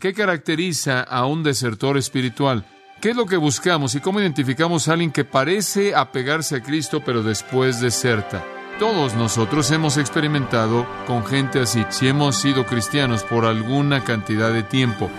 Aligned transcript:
¿Qué 0.00 0.14
caracteriza 0.14 1.02
a 1.02 1.26
un 1.26 1.42
desertor 1.42 1.98
espiritual? 1.98 2.64
¿Qué 3.02 3.10
es 3.10 3.16
lo 3.16 3.26
que 3.26 3.36
buscamos 3.36 3.94
y 3.94 4.00
cómo 4.00 4.18
identificamos 4.18 4.88
a 4.88 4.94
alguien 4.94 5.12
que 5.12 5.26
parece 5.26 5.94
apegarse 5.94 6.56
a 6.56 6.62
Cristo 6.62 7.02
pero 7.04 7.22
después 7.22 7.82
deserta? 7.82 8.42
Todos 8.78 9.14
nosotros 9.14 9.70
hemos 9.72 9.98
experimentado 9.98 10.86
con 11.06 11.26
gente 11.26 11.60
así, 11.60 11.84
si 11.90 12.08
hemos 12.08 12.36
sido 12.40 12.64
cristianos 12.64 13.24
por 13.24 13.44
alguna 13.44 14.02
cantidad 14.02 14.50
de 14.50 14.62
tiempo. 14.62 15.10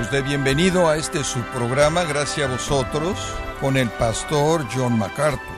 Usted 0.00 0.24
bienvenido 0.24 0.88
a 0.88 0.96
este 0.96 1.22
su 1.22 1.40
programa, 1.52 2.04
gracias 2.04 2.48
a 2.48 2.52
vosotros, 2.52 3.18
con 3.60 3.76
el 3.76 3.90
pastor 3.90 4.66
John 4.74 4.96
MacArthur. 4.96 5.55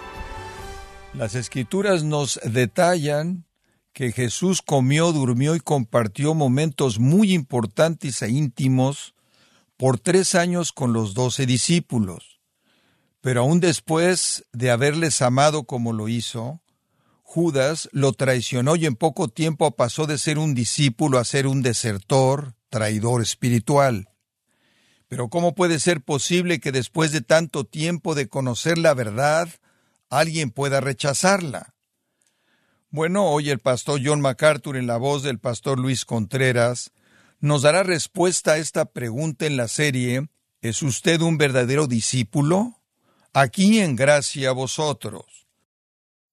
Las 1.19 1.35
escrituras 1.35 2.05
nos 2.05 2.39
detallan 2.45 3.45
que 3.93 4.12
Jesús 4.12 4.62
comió, 4.62 5.11
durmió 5.11 5.56
y 5.56 5.59
compartió 5.59 6.33
momentos 6.33 7.01
muy 7.01 7.33
importantes 7.33 8.23
e 8.23 8.29
íntimos 8.29 9.16
por 9.77 9.98
tres 9.98 10.37
años 10.37 10.70
con 10.70 10.93
los 10.93 11.15
doce 11.15 11.45
discípulos. 11.45 12.38
Pero 13.20 13.41
aún 13.41 13.59
después 13.59 14.45
de 14.52 14.70
haberles 14.70 15.20
amado 15.20 15.65
como 15.65 15.93
lo 15.93 16.09
hizo, 16.09 16.62
Judas 17.24 17.88
lo 17.91 18.12
traicionó 18.12 18.77
y 18.77 18.87
en 18.87 18.95
poco 18.95 19.27
tiempo 19.27 19.73
pasó 19.73 20.07
de 20.07 20.19
ser 20.19 20.38
un 20.38 20.55
discípulo 20.55 21.19
a 21.19 21.24
ser 21.24 21.48
un 21.48 21.62
desertor, 21.62 22.55
traidor 22.69 23.23
espiritual. 23.23 24.09
Pero 25.09 25.30
¿cómo 25.30 25.57
puede 25.57 25.80
ser 25.80 26.01
posible 26.01 26.60
que 26.60 26.71
después 26.71 27.10
de 27.10 27.23
tanto 27.23 27.65
tiempo 27.65 28.15
de 28.15 28.29
conocer 28.29 28.79
la 28.79 28.95
verdad, 28.95 29.48
alguien 30.11 30.51
pueda 30.51 30.80
rechazarla? 30.80 31.75
Bueno, 32.91 33.27
hoy 33.27 33.51
el 33.51 33.59
pastor 33.59 34.01
John 34.03 34.21
MacArthur 34.21 34.77
en 34.77 34.87
la 34.87 34.96
voz 34.96 35.23
del 35.23 35.38
pastor 35.38 35.79
Luis 35.79 36.05
Contreras 36.05 36.93
nos 37.41 37.63
dará 37.63 37.82
respuesta 37.82 38.52
a 38.52 38.59
esta 38.59 38.87
pregunta 38.87 39.47
en 39.47 39.57
la 39.57 39.69
serie 39.69 40.29
¿Es 40.60 40.82
usted 40.82 41.21
un 41.21 41.38
verdadero 41.38 41.87
discípulo? 41.87 42.80
Aquí 43.32 43.79
en 43.79 43.95
gracia 43.95 44.49
a 44.51 44.52
vosotros. 44.52 45.47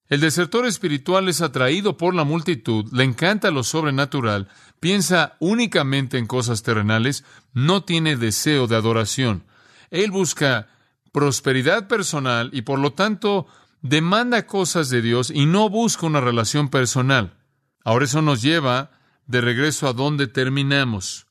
El 0.07 0.19
desertor 0.19 0.65
espiritual 0.65 1.29
es 1.29 1.41
atraído 1.41 1.97
por 1.97 2.15
la 2.15 2.23
multitud, 2.23 2.91
le 2.91 3.03
encanta 3.03 3.51
lo 3.51 3.63
sobrenatural, 3.63 4.47
piensa 4.79 5.35
únicamente 5.39 6.17
en 6.17 6.25
cosas 6.25 6.63
terrenales, 6.63 7.23
no 7.53 7.83
tiene 7.83 8.15
deseo 8.15 8.67
de 8.67 8.75
adoración. 8.75 9.43
Él 9.91 10.11
busca 10.11 10.67
prosperidad 11.11 11.87
personal 11.87 12.49
y 12.51 12.63
por 12.63 12.79
lo 12.79 12.93
tanto 12.93 13.47
demanda 13.85 14.47
cosas 14.47 14.89
de 14.89 15.03
Dios 15.03 15.31
y 15.33 15.45
no 15.45 15.69
busca 15.69 16.07
una 16.07 16.19
relación 16.19 16.69
personal. 16.69 17.37
Ahora 17.83 18.05
eso 18.05 18.23
nos 18.23 18.41
lleva 18.41 18.89
de 19.27 19.41
regreso 19.41 19.87
a 19.87 19.93
donde 19.93 20.25
terminamos. 20.25 21.27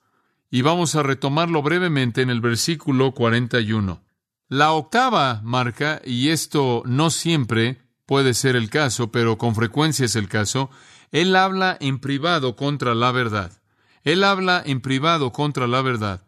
Y 0.53 0.63
vamos 0.63 0.95
a 0.95 1.03
retomarlo 1.03 1.63
brevemente 1.63 2.23
en 2.23 2.31
el 2.31 2.41
versículo 2.41 3.11
41. 3.11 4.05
La 4.49 4.71
octava 4.71 5.41
marca, 5.43 6.01
y 6.05 6.29
esto 6.29 6.85
no 6.87 7.11
siempre 7.11 7.81
puede 8.07 8.35
ser 8.35 8.55
el 8.55 8.71
caso, 8.71 9.11
pero 9.11 9.37
con 9.37 9.57
frecuencia 9.57 10.05
es 10.05 10.15
el 10.15 10.29
caso, 10.29 10.71
él 11.11 11.35
habla 11.35 11.77
en 11.81 11.99
privado 11.99 12.55
contra 12.55 12.95
la 12.95 13.11
verdad. 13.11 13.51
Él 14.05 14.23
habla 14.23 14.63
en 14.65 14.81
privado 14.81 15.33
contra 15.33 15.67
la 15.67 15.83
verdad. 15.83 16.23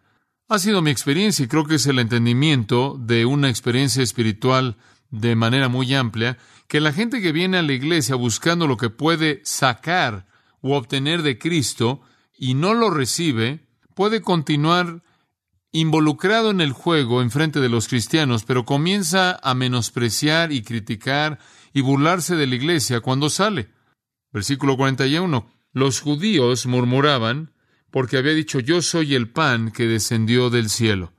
Ha 0.49 0.59
sido 0.59 0.83
mi 0.83 0.91
experiencia 0.91 1.45
y 1.45 1.49
creo 1.49 1.67
que 1.67 1.77
es 1.77 1.87
el 1.87 2.01
entendimiento 2.01 2.97
de 2.99 3.27
una 3.27 3.49
experiencia 3.49 4.03
espiritual 4.03 4.77
de 5.11 5.37
manera 5.37 5.69
muy 5.69 5.95
amplia, 5.95 6.39
que 6.69 6.81
la 6.81 6.93
gente 6.93 7.21
que 7.21 7.33
viene 7.33 7.59
a 7.59 7.62
la 7.62 7.73
iglesia 7.73 8.17
buscando 8.17 8.67
lo 8.67 8.77
que 8.77 8.91
puede 8.91 9.41
sacar 9.45 10.27
u 10.61 10.73
obtener 10.73 11.23
de 11.23 11.39
Cristo 11.39 12.01
y 12.37 12.55
no 12.55 12.75
lo 12.75 12.91
recibe, 12.91 13.67
puede 13.95 14.21
continuar 14.21 15.03
involucrado 15.72 16.50
en 16.50 16.61
el 16.61 16.72
juego 16.72 17.22
en 17.22 17.31
frente 17.31 17.61
de 17.61 17.69
los 17.69 17.89
cristianos, 17.89 18.44
pero 18.44 18.65
comienza 18.65 19.39
a 19.43 19.55
menospreciar 19.55 20.53
y 20.53 20.62
criticar 20.62 21.38
y 21.73 21.83
burlarse 21.83 22.37
de 22.37 22.47
la 22.47 22.55
iglesia 22.55 23.00
cuando 23.00 23.28
sale. 23.28 23.69
Versículo 24.33 24.77
41. 24.77 25.47
Los 25.73 26.00
judíos 26.00 26.67
murmuraban 26.67 27.53
porque 27.91 28.17
había 28.17 28.33
dicho 28.33 28.61
yo 28.61 28.83
soy 28.83 29.15
el 29.15 29.28
pan 29.28 29.71
que 29.71 29.87
descendió 29.87 30.50
del 30.50 30.71
cielo. 30.71 31.12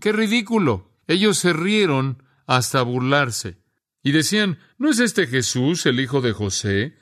¡Qué 0.00 0.12
ridículo! 0.12 0.92
Ellos 1.08 1.38
se 1.38 1.52
rieron 1.52 2.22
hasta 2.48 2.82
burlarse. 2.82 3.58
Y 4.02 4.10
decían, 4.10 4.58
¿no 4.78 4.90
es 4.90 4.98
este 4.98 5.26
Jesús, 5.28 5.86
el 5.86 6.00
hijo 6.00 6.20
de 6.22 6.32
José, 6.32 6.96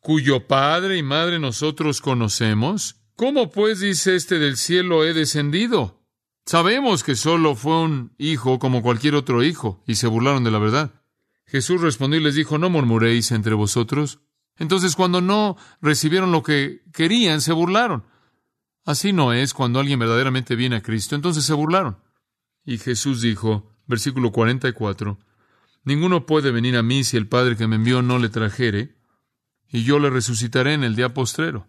cuyo 0.00 0.48
padre 0.48 0.96
y 0.96 1.02
madre 1.02 1.38
nosotros 1.38 2.00
conocemos? 2.00 2.96
¿Cómo 3.14 3.50
pues 3.50 3.80
dice 3.80 4.16
este 4.16 4.38
del 4.38 4.56
cielo 4.56 5.04
he 5.04 5.12
descendido? 5.12 6.02
Sabemos 6.46 7.04
que 7.04 7.14
solo 7.14 7.54
fue 7.54 7.78
un 7.82 8.14
hijo 8.16 8.58
como 8.58 8.82
cualquier 8.82 9.16
otro 9.16 9.44
hijo, 9.44 9.84
y 9.86 9.96
se 9.96 10.06
burlaron 10.06 10.44
de 10.44 10.50
la 10.50 10.58
verdad. 10.58 11.02
Jesús 11.44 11.82
respondió 11.82 12.18
y 12.18 12.24
les 12.24 12.34
dijo, 12.34 12.56
no 12.56 12.70
murmuréis 12.70 13.32
entre 13.32 13.54
vosotros. 13.54 14.20
Entonces, 14.58 14.96
cuando 14.96 15.20
no 15.20 15.56
recibieron 15.82 16.32
lo 16.32 16.42
que 16.42 16.82
querían, 16.94 17.42
se 17.42 17.52
burlaron. 17.52 18.06
Así 18.84 19.12
no 19.12 19.34
es 19.34 19.52
cuando 19.52 19.78
alguien 19.78 19.98
verdaderamente 19.98 20.56
viene 20.56 20.76
a 20.76 20.82
Cristo, 20.82 21.14
entonces 21.14 21.44
se 21.44 21.52
burlaron. 21.52 21.98
Y 22.64 22.78
Jesús 22.78 23.20
dijo, 23.20 23.75
versículo 23.86 24.32
44, 24.32 25.18
Ninguno 25.84 26.26
puede 26.26 26.50
venir 26.50 26.76
a 26.76 26.82
mí 26.82 27.04
si 27.04 27.16
el 27.16 27.28
Padre 27.28 27.56
que 27.56 27.68
me 27.68 27.76
envió 27.76 28.02
no 28.02 28.18
le 28.18 28.28
trajere, 28.28 28.96
y 29.68 29.84
yo 29.84 29.98
le 29.98 30.10
resucitaré 30.10 30.74
en 30.74 30.82
el 30.82 30.96
día 30.96 31.14
postrero. 31.14 31.68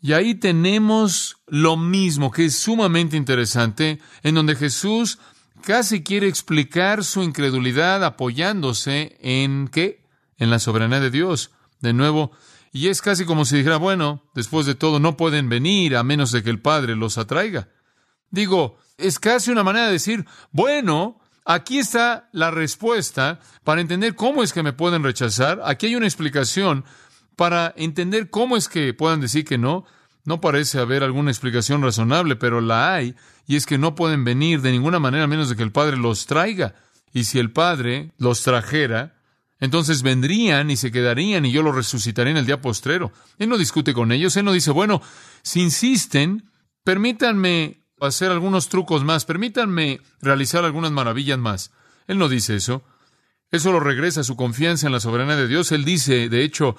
Y 0.00 0.12
ahí 0.12 0.34
tenemos 0.34 1.38
lo 1.46 1.76
mismo, 1.76 2.30
que 2.30 2.44
es 2.44 2.56
sumamente 2.56 3.16
interesante, 3.16 4.00
en 4.22 4.34
donde 4.36 4.54
Jesús 4.54 5.18
casi 5.62 6.02
quiere 6.02 6.28
explicar 6.28 7.02
su 7.02 7.22
incredulidad 7.22 8.04
apoyándose 8.04 9.16
en 9.20 9.68
qué? 9.68 10.06
En 10.36 10.50
la 10.50 10.58
soberanía 10.58 11.00
de 11.00 11.10
Dios. 11.10 11.50
De 11.80 11.92
nuevo, 11.92 12.30
y 12.70 12.88
es 12.88 13.02
casi 13.02 13.24
como 13.24 13.44
si 13.44 13.56
dijera, 13.56 13.78
bueno, 13.78 14.22
después 14.34 14.66
de 14.66 14.74
todo 14.74 15.00
no 15.00 15.16
pueden 15.16 15.48
venir 15.48 15.96
a 15.96 16.04
menos 16.04 16.32
de 16.32 16.42
que 16.42 16.50
el 16.50 16.60
Padre 16.60 16.96
los 16.96 17.18
atraiga. 17.18 17.68
Digo, 18.30 18.78
es 18.96 19.18
casi 19.18 19.50
una 19.50 19.64
manera 19.64 19.86
de 19.86 19.92
decir, 19.92 20.26
bueno, 20.50 21.20
Aquí 21.44 21.78
está 21.78 22.28
la 22.32 22.50
respuesta 22.50 23.38
para 23.64 23.80
entender 23.80 24.14
cómo 24.14 24.42
es 24.42 24.52
que 24.52 24.62
me 24.62 24.72
pueden 24.72 25.02
rechazar. 25.02 25.60
Aquí 25.64 25.86
hay 25.86 25.96
una 25.96 26.06
explicación 26.06 26.84
para 27.36 27.74
entender 27.76 28.30
cómo 28.30 28.56
es 28.56 28.68
que 28.68 28.94
puedan 28.94 29.20
decir 29.20 29.44
que 29.44 29.58
no. 29.58 29.84
No 30.24 30.40
parece 30.40 30.78
haber 30.78 31.02
alguna 31.02 31.30
explicación 31.30 31.82
razonable, 31.82 32.36
pero 32.36 32.62
la 32.62 32.94
hay, 32.94 33.14
y 33.46 33.56
es 33.56 33.66
que 33.66 33.76
no 33.76 33.94
pueden 33.94 34.24
venir 34.24 34.62
de 34.62 34.72
ninguna 34.72 34.98
manera 34.98 35.24
a 35.24 35.26
menos 35.26 35.50
de 35.50 35.56
que 35.56 35.62
el 35.62 35.72
Padre 35.72 35.98
los 35.98 36.24
traiga. 36.24 36.74
Y 37.12 37.24
si 37.24 37.38
el 37.38 37.52
Padre 37.52 38.12
los 38.16 38.42
trajera, 38.42 39.16
entonces 39.60 40.02
vendrían 40.02 40.70
y 40.70 40.76
se 40.76 40.90
quedarían 40.90 41.44
y 41.44 41.52
yo 41.52 41.62
los 41.62 41.74
resucitaré 41.74 42.30
en 42.30 42.38
el 42.38 42.46
día 42.46 42.62
postrero. 42.62 43.12
Él 43.38 43.50
no 43.50 43.58
discute 43.58 43.92
con 43.92 44.12
ellos, 44.12 44.34
él 44.38 44.46
no 44.46 44.52
dice, 44.52 44.70
bueno, 44.70 45.02
si 45.42 45.60
insisten, 45.60 46.50
permítanme 46.84 47.83
hacer 48.00 48.30
algunos 48.30 48.68
trucos 48.68 49.04
más, 49.04 49.24
permítanme 49.24 50.00
realizar 50.20 50.64
algunas 50.64 50.92
maravillas 50.92 51.38
más. 51.38 51.72
Él 52.06 52.18
no 52.18 52.28
dice 52.28 52.56
eso. 52.56 52.82
Eso 53.50 53.72
lo 53.72 53.80
regresa 53.80 54.20
a 54.20 54.24
su 54.24 54.36
confianza 54.36 54.86
en 54.86 54.92
la 54.92 55.00
soberanía 55.00 55.36
de 55.36 55.48
Dios. 55.48 55.70
Él 55.72 55.84
dice, 55.84 56.28
de 56.28 56.42
hecho, 56.42 56.76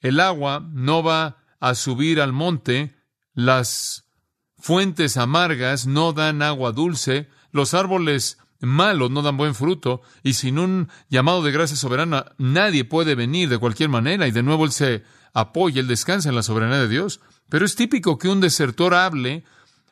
el 0.00 0.20
agua 0.20 0.64
no 0.72 1.02
va 1.02 1.38
a 1.60 1.74
subir 1.74 2.20
al 2.20 2.32
monte, 2.32 2.94
las 3.34 4.04
fuentes 4.58 5.16
amargas 5.16 5.86
no 5.86 6.12
dan 6.12 6.42
agua 6.42 6.72
dulce, 6.72 7.28
los 7.50 7.74
árboles 7.74 8.38
malos 8.60 9.10
no 9.10 9.22
dan 9.22 9.36
buen 9.36 9.54
fruto, 9.54 10.02
y 10.22 10.34
sin 10.34 10.58
un 10.58 10.88
llamado 11.08 11.42
de 11.42 11.50
gracia 11.50 11.76
soberana 11.76 12.32
nadie 12.38 12.84
puede 12.84 13.14
venir 13.14 13.48
de 13.48 13.58
cualquier 13.58 13.88
manera, 13.88 14.26
y 14.28 14.30
de 14.30 14.42
nuevo 14.42 14.64
él 14.64 14.72
se 14.72 15.02
apoya, 15.34 15.80
él 15.80 15.88
descansa 15.88 16.28
en 16.28 16.36
la 16.36 16.42
soberanía 16.42 16.78
de 16.78 16.88
Dios. 16.88 17.20
Pero 17.48 17.66
es 17.66 17.74
típico 17.74 18.18
que 18.18 18.28
un 18.28 18.40
desertor 18.40 18.94
hable 18.94 19.44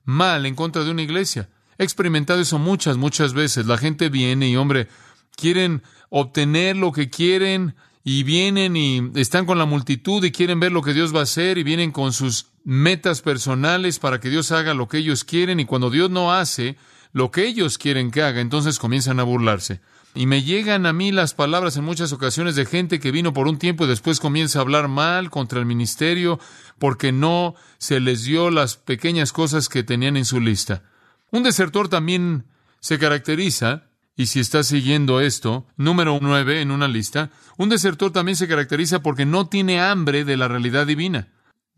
mal 0.05 0.47
en 0.47 0.55
contra 0.55 0.85
de 0.85 0.91
una 0.91 1.03
iglesia. 1.03 1.49
He 1.79 1.85
experimentado 1.85 2.41
eso 2.41 2.59
muchas, 2.59 2.97
muchas 2.97 3.33
veces. 3.33 3.67
La 3.67 3.79
gente 3.79 4.09
viene 4.09 4.49
y, 4.49 4.57
hombre, 4.57 4.89
quieren 5.37 5.83
obtener 6.11 6.77
lo 6.77 6.93
que 6.93 7.09
quieren 7.09 7.75
y 8.05 8.23
vienen 8.23 8.77
y 8.77 9.11
están 9.15 9.47
con 9.47 9.59
la 9.59 9.67
multitud 9.67 10.25
y 10.25 10.33
quieren 10.33 10.61
ver 10.61 10.73
lo 10.73 10.83
que 10.83 10.95
Dios 10.95 11.15
va 11.15 11.21
a 11.21 11.25
hacer 11.25 11.59
y 11.59 11.63
vienen 11.63 11.93
con 11.93 12.13
sus 12.13 12.47
metas 12.65 13.23
personales 13.23 13.99
para 13.99 14.21
que 14.21 14.31
Dios 14.31 14.53
haga 14.53 14.75
lo 14.75 14.89
que 14.89 14.99
ellos 14.99 15.25
quieren 15.25 15.61
y 15.61 15.65
cuando 15.65 15.91
Dios 15.91 16.11
no 16.11 16.33
hace 16.33 16.77
lo 17.13 17.31
que 17.31 17.47
ellos 17.47 17.79
quieren 17.79 18.11
que 18.11 18.23
haga, 18.23 18.41
entonces 18.41 18.79
comienzan 18.79 19.21
a 19.21 19.25
burlarse. 19.25 19.81
Y 20.15 20.27
me 20.27 20.43
llegan 20.43 20.87
a 20.87 20.93
mí 20.93 21.13
las 21.13 21.35
palabras 21.35 21.77
en 21.77 21.85
muchas 21.85 22.13
ocasiones 22.13 22.57
de 22.57 22.67
gente 22.67 22.99
que 22.99 23.13
vino 23.13 23.33
por 23.33 23.47
un 23.47 23.59
tiempo 23.59 23.85
y 23.85 23.89
después 23.89 24.19
comienza 24.19 24.59
a 24.59 24.63
hablar 24.63 24.89
mal 24.89 25.31
contra 25.31 25.61
el 25.61 25.67
ministerio 25.67 26.41
porque 26.79 27.13
no 27.13 27.55
se 27.79 28.01
les 28.01 28.25
dio 28.25 28.51
las 28.51 28.77
pequeñas 28.77 29.33
cosas 29.33 29.69
que 29.69 29.85
tenían 29.85 30.17
en 30.17 30.25
su 30.25 30.41
lista. 30.41 30.83
Un 31.31 31.45
desertor 31.45 31.89
también 31.89 32.47
se 32.81 32.99
caracteriza 32.99 33.85
y 34.17 34.27
si 34.27 34.41
está 34.41 34.65
siguiendo 34.65 35.21
esto, 35.21 35.67
número 35.77 36.19
nueve 36.21 36.61
en 36.61 36.73
una 36.73 36.89
lista, 36.89 37.31
un 37.57 37.69
desertor 37.69 38.11
también 38.11 38.37
se 38.37 38.49
caracteriza 38.49 39.03
porque 39.03 39.25
no 39.25 39.47
tiene 39.47 39.81
hambre 39.81 40.25
de 40.25 40.37
la 40.37 40.49
realidad 40.49 40.87
divina, 40.87 41.29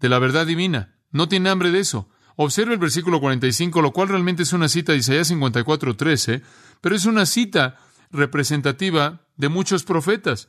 de 0.00 0.08
la 0.08 0.18
verdad 0.18 0.46
divina. 0.46 0.94
No 1.10 1.28
tiene 1.28 1.50
hambre 1.50 1.70
de 1.70 1.80
eso. 1.80 2.08
Observe 2.36 2.72
el 2.72 2.80
versículo 2.80 3.20
45, 3.20 3.82
lo 3.82 3.92
cual 3.92 4.08
realmente 4.08 4.42
es 4.42 4.54
una 4.54 4.68
cita 4.68 4.92
de 4.92 4.98
Isaías 4.98 5.28
54, 5.28 5.96
13, 5.96 6.42
pero 6.80 6.96
es 6.96 7.04
una 7.04 7.26
cita 7.26 7.76
representativa 8.12 9.26
de 9.36 9.48
muchos 9.48 9.84
profetas. 9.84 10.48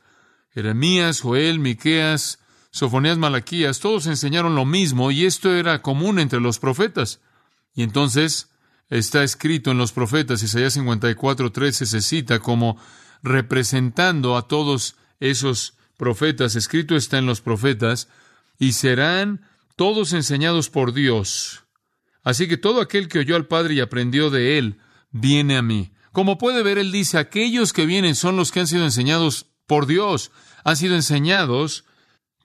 Jeremías, 0.54 1.22
Joel, 1.22 1.60
Miqueas, 1.60 2.40
Sofonías, 2.72 3.18
Malaquías, 3.18 3.80
todos 3.80 4.08
enseñaron 4.08 4.56
lo 4.56 4.66
mismo 4.66 5.12
y 5.12 5.26
esto 5.26 5.54
era 5.54 5.82
común 5.82 6.20
entre 6.20 6.40
los 6.40 6.60
profetas. 6.60 7.22
Y 7.74 7.84
entonces 7.84 8.50
está 8.90 9.24
escrito 9.24 9.72
en 9.72 9.78
los 9.78 9.92
profetas, 9.92 10.44
Isaías 10.44 10.74
54, 10.74 11.52
13 11.52 11.86
se 11.86 12.02
cita 12.02 12.40
como 12.40 12.78
representando 13.24 14.38
a 14.38 14.48
todos 14.48 14.96
esos 15.20 15.78
profetas, 15.98 16.56
escrito 16.56 16.96
está 16.96 17.18
en 17.18 17.26
los 17.26 17.42
profetas, 17.42 18.10
y 18.60 18.74
serán 18.74 19.42
todos 19.76 20.14
enseñados 20.14 20.70
por 20.70 20.94
Dios. 20.94 21.64
Así 22.24 22.48
que 22.48 22.58
todo 22.58 22.82
aquel 22.82 23.08
que 23.08 23.20
oyó 23.20 23.36
al 23.36 23.48
Padre 23.48 23.76
y 23.76 23.80
aprendió 23.80 24.30
de 24.30 24.58
él, 24.58 24.80
viene 25.12 25.58
a 25.58 25.62
mí. 25.62 25.92
Como 26.14 26.38
puede 26.38 26.62
ver, 26.62 26.78
él 26.78 26.92
dice, 26.92 27.18
aquellos 27.18 27.74
que 27.74 27.88
vienen 27.88 28.16
son 28.16 28.38
los 28.38 28.52
que 28.52 28.60
han 28.60 28.68
sido 28.68 28.86
enseñados 28.86 29.48
por 29.66 29.88
Dios, 29.88 30.32
han 30.64 30.78
sido 30.78 30.96
enseñados 30.96 31.86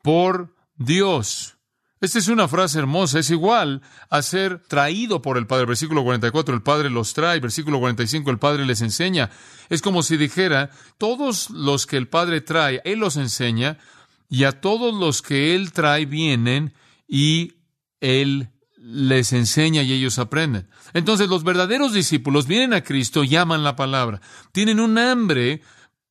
por 0.03 0.57
Dios. 0.75 1.59
Esta 2.01 2.19
es 2.19 2.29
una 2.29 2.49
frase 2.49 2.79
hermosa, 2.79 3.19
es 3.19 3.29
igual 3.31 3.83
a 4.09 4.23
ser 4.23 4.63
traído 4.63 5.21
por 5.21 5.37
el 5.37 5.47
Padre. 5.47 5.67
Versículo 5.67 6.03
44, 6.03 6.55
el 6.55 6.63
Padre 6.63 6.91
los 6.91 7.13
trae. 7.13 7.41
Versículo 7.41 7.79
45, 7.81 8.31
el 8.31 8.39
Padre 8.39 8.65
les 8.65 8.81
enseña. 8.81 9.31
Es 9.69 9.83
como 9.83 10.03
si 10.03 10.17
dijera, 10.17 10.71
todos 10.97 11.51
los 11.51 11.87
que 11.87 11.99
el 11.99 12.09
Padre 12.09 12.41
trae, 12.41 12.81
Él 12.85 13.01
los 13.01 13.17
enseña, 13.17 13.79
y 14.31 14.45
a 14.45 14.61
todos 14.61 14.95
los 14.95 15.21
que 15.21 15.55
Él 15.55 15.73
trae 15.73 16.07
vienen 16.07 16.73
y 17.07 17.55
Él 18.01 18.51
les 18.91 19.35
enseña 19.35 19.83
y 19.83 19.93
ellos 19.93 20.19
aprenden. 20.19 20.71
Entonces 20.95 21.29
los 21.29 21.45
verdaderos 21.45 21.93
discípulos 21.93 22.47
vienen 22.47 22.73
a 22.73 22.83
Cristo 22.83 23.23
y 23.23 23.37
aman 23.37 23.63
la 23.63 23.77
palabra. 23.77 24.23
Tienen 24.53 24.81
un 24.81 24.97
hambre 24.97 25.61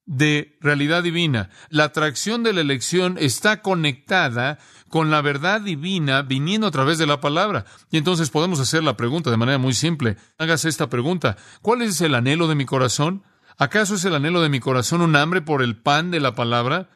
de 0.05 0.57
realidad 0.61 1.01
divina. 1.01 1.49
La 1.69 1.85
atracción 1.85 2.43
de 2.43 2.53
la 2.53 2.61
elección 2.61 3.17
está 3.19 3.63
conectada 3.63 4.59
con 4.89 5.09
la 5.09 5.21
verdad 5.21 5.59
divina 5.59 6.21
viniendo 6.21 6.67
a 6.67 6.71
través 6.71 6.99
de 6.99 7.07
la 7.07 7.19
palabra. 7.19 7.65
Y 7.89 7.97
entonces 7.97 8.29
podemos 8.29 8.59
hacer 8.59 8.83
la 8.83 8.95
pregunta 8.95 9.31
de 9.31 9.37
manera 9.37 9.57
muy 9.57 9.73
simple. 9.73 10.17
Hágase 10.37 10.69
esta 10.69 10.87
pregunta. 10.87 11.35
¿Cuál 11.63 11.81
es 11.81 11.99
el 12.01 12.13
anhelo 12.13 12.47
de 12.47 12.55
mi 12.55 12.65
corazón? 12.65 13.23
¿Acaso 13.57 13.95
es 13.95 14.05
el 14.05 14.13
anhelo 14.13 14.39
de 14.41 14.49
mi 14.49 14.59
corazón 14.59 15.01
un 15.01 15.15
hambre 15.15 15.41
por 15.41 15.63
el 15.63 15.77
pan 15.77 16.11
de 16.11 16.19
la 16.19 16.35
palabra? 16.35 16.91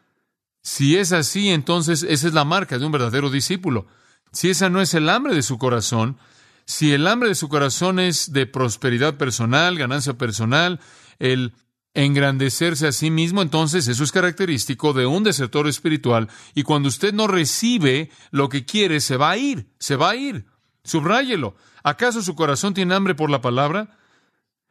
Si 0.62 0.96
es 0.96 1.12
así, 1.12 1.50
entonces 1.50 2.04
esa 2.08 2.28
es 2.28 2.36
la 2.36 2.46
marca 2.46 2.78
de 2.78 2.86
un 2.86 2.92
verdadero 2.92 3.32
discípulo. 3.32 3.88
Si 4.32 4.50
esa 4.50 4.70
no 4.70 4.82
es 4.82 4.94
el 4.94 5.10
hambre 5.10 5.36
de 5.36 5.42
su 5.42 5.58
corazón, 5.58 6.18
si 6.66 6.94
el 6.94 7.06
hambre 7.08 7.30
de 7.30 7.36
su 7.36 7.50
corazón 7.50 8.00
es 8.00 8.32
de 8.32 8.46
prosperidad 8.46 9.18
personal, 9.18 9.78
ganancia 9.78 10.14
personal, 10.14 10.80
el 11.20 11.54
engrandecerse 11.94 12.88
a 12.88 12.92
sí 12.94 13.12
mismo, 13.12 13.42
entonces 13.42 13.88
eso 13.88 14.04
es 14.04 14.12
característico 14.14 14.94
de 14.94 15.06
un 15.06 15.24
desertor 15.24 15.68
espiritual 15.68 16.30
y 16.56 16.64
cuando 16.64 16.88
usted 16.88 17.14
no 17.14 17.28
recibe 17.28 18.10
lo 18.32 18.48
que 18.48 18.64
quiere, 18.64 19.02
se 19.02 19.18
va 19.18 19.32
a 19.32 19.38
ir, 19.38 19.68
se 19.80 19.98
va 19.98 20.12
a 20.12 20.16
ir. 20.16 20.46
Subráyelo. 20.84 21.56
¿Acaso 21.84 22.22
su 22.22 22.36
corazón 22.36 22.74
tiene 22.74 22.96
hambre 22.96 23.16
por 23.16 23.30
la 23.30 23.42
palabra? 23.42 23.98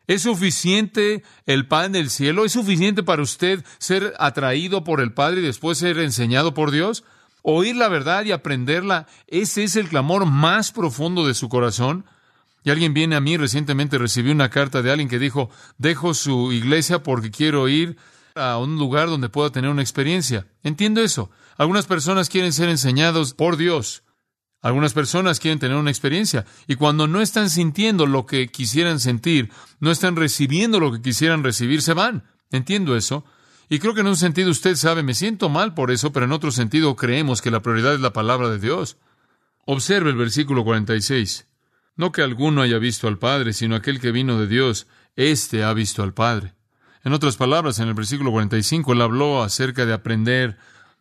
¿Es 0.07 0.23
suficiente 0.23 1.23
el 1.47 1.69
pan 1.69 1.93
del 1.93 2.11
cielo? 2.11 2.45
¿Es 2.45 2.53
suficiente 2.53 3.03
para 3.03 3.23
usted 3.23 3.65
ser 3.79 4.15
atraído 4.19 4.83
por 4.83 5.01
el 5.01 5.12
Padre 5.12 5.41
y 5.41 5.45
después 5.45 5.79
ser 5.79 5.99
enseñado 5.99 6.53
por 6.55 6.71
Dios? 6.73 7.05
¿Oír 7.42 7.76
la 7.76 7.88
verdad 7.88 8.25
y 8.25 8.32
aprenderla? 8.32 9.06
¿Ese 9.26 9.64
es 9.64 9.76
el 9.76 9.88
clamor 9.88 10.26
más 10.26 10.72
profundo 10.72 11.26
de 11.26 11.34
su 11.34 11.48
corazón? 11.48 12.04
Y 12.62 12.70
alguien 12.70 12.92
viene 12.92 13.16
a 13.16 13.20
mí, 13.20 13.37
recientemente 13.37 13.98
recibí 13.98 14.31
una 14.31 14.50
carta 14.50 14.82
de 14.82 14.90
alguien 14.90 15.08
que 15.08 15.19
dijo, 15.19 15.50
dejo 15.78 16.12
su 16.12 16.52
iglesia 16.52 17.02
porque 17.02 17.31
quiero 17.31 17.69
ir 17.69 17.96
a 18.34 18.58
un 18.58 18.76
lugar 18.76 19.08
donde 19.08 19.28
pueda 19.28 19.50
tener 19.50 19.70
una 19.70 19.82
experiencia. 19.82 20.46
Entiendo 20.62 21.00
eso. 21.00 21.31
Algunas 21.56 21.87
personas 21.87 22.28
quieren 22.28 22.52
ser 22.52 22.69
enseñados 22.69 23.34
por 23.34 23.56
Dios. 23.56 24.02
Algunas 24.62 24.92
personas 24.92 25.40
quieren 25.40 25.58
tener 25.58 25.76
una 25.76 25.90
experiencia. 25.90 26.44
Y 26.66 26.75
cuando 26.75 27.06
no 27.06 27.22
están 27.22 27.48
sintiendo 27.48 28.06
lo 28.06 28.26
que 28.26 28.48
quisieran 28.48 29.00
sentir, 29.00 29.50
no 29.78 29.90
están 29.90 30.16
recibiendo 30.16 30.81
lo 30.81 30.92
que 30.92 31.00
quisieran 31.00 31.42
recibir, 31.42 31.81
se 31.81 31.94
van. 31.94 32.25
Entiendo 32.50 32.94
eso. 32.94 33.25
Y 33.72 33.78
creo 33.78 33.94
que 33.94 34.00
en 34.00 34.08
un 34.08 34.17
sentido 34.17 34.50
usted 34.50 34.75
sabe, 34.75 35.05
me 35.05 35.14
siento 35.14 35.49
mal 35.49 35.75
por 35.75 35.93
eso, 35.93 36.12
pero 36.12 36.26
en 36.26 36.32
otro 36.32 36.50
sentido 36.50 36.96
creemos 36.96 37.40
que 37.40 37.52
la 37.52 37.62
prioridad 37.62 37.94
es 37.94 38.00
la 38.00 38.12
palabra 38.12 38.50
de 38.50 38.58
Dios. 38.58 38.96
Observe 39.64 40.11
el 40.11 40.17
versículo 40.17 40.64
46. 40.64 41.46
No 41.94 42.11
que 42.11 42.22
alguno 42.22 42.62
haya 42.62 42.78
visto 42.78 43.06
al 43.06 43.19
Padre, 43.19 43.52
sino 43.52 43.76
aquel 43.76 44.00
que 44.00 44.11
vino 44.11 44.40
de 44.40 44.49
Dios, 44.49 44.88
éste 45.14 45.62
ha 45.62 45.72
visto 45.72 46.02
al 46.02 46.12
Padre. 46.12 46.55
En 47.05 47.12
otras 47.12 47.37
palabras, 47.37 47.78
en 47.78 47.87
el 47.87 47.94
versículo 47.94 48.32
45, 48.32 48.93
él 48.93 49.02
habló 49.02 49.40
acerca 49.40 49.87
de 49.87 49.93
aprender 49.93 50.58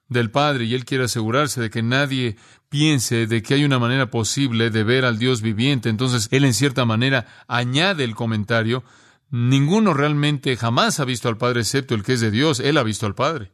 del 0.08 0.30
Padre 0.30 0.66
y 0.66 0.76
él 0.76 0.86
quiere 0.86 1.06
asegurarse 1.06 1.60
de 1.62 1.72
que 1.72 1.82
nadie 1.82 2.38
piense 2.70 3.26
de 3.26 3.42
que 3.42 3.56
hay 3.56 3.66
una 3.66 3.80
manera 3.80 4.12
posible 4.12 4.70
de 4.70 4.84
ver 4.84 5.06
al 5.06 5.18
Dios 5.18 5.42
viviente. 5.42 5.90
Entonces, 5.90 6.28
él 6.30 6.46
en 6.46 6.54
cierta 6.54 6.86
manera 6.86 7.26
añade 7.48 8.04
el 8.04 8.14
comentario, 8.14 8.84
ninguno 9.32 9.94
realmente 9.94 10.56
jamás 10.58 11.00
ha 11.00 11.06
visto 11.06 11.30
al 11.30 11.38
Padre 11.38 11.62
excepto 11.62 11.96
el 11.96 12.04
que 12.04 12.14
es 12.14 12.22
de 12.22 12.32
Dios, 12.32 12.60
él 12.60 12.78
ha 12.78 12.84
visto 12.84 13.06
al 13.06 13.16
Padre. 13.16 13.52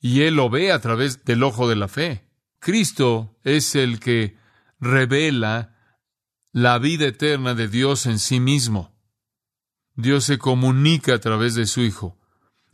Y 0.00 0.22
él 0.22 0.34
lo 0.34 0.50
ve 0.50 0.72
a 0.72 0.80
través 0.80 1.24
del 1.24 1.42
ojo 1.42 1.68
de 1.68 1.76
la 1.76 1.88
fe. 1.88 2.28
Cristo 2.58 3.36
es 3.42 3.74
el 3.74 4.00
que 4.00 4.36
revela 4.80 5.76
la 6.52 6.78
vida 6.78 7.06
eterna 7.06 7.54
de 7.54 7.68
Dios 7.68 8.06
en 8.06 8.18
sí 8.18 8.40
mismo. 8.40 8.94
Dios 9.94 10.24
se 10.24 10.38
comunica 10.38 11.14
a 11.14 11.20
través 11.20 11.54
de 11.54 11.66
su 11.66 11.80
Hijo. 11.80 12.18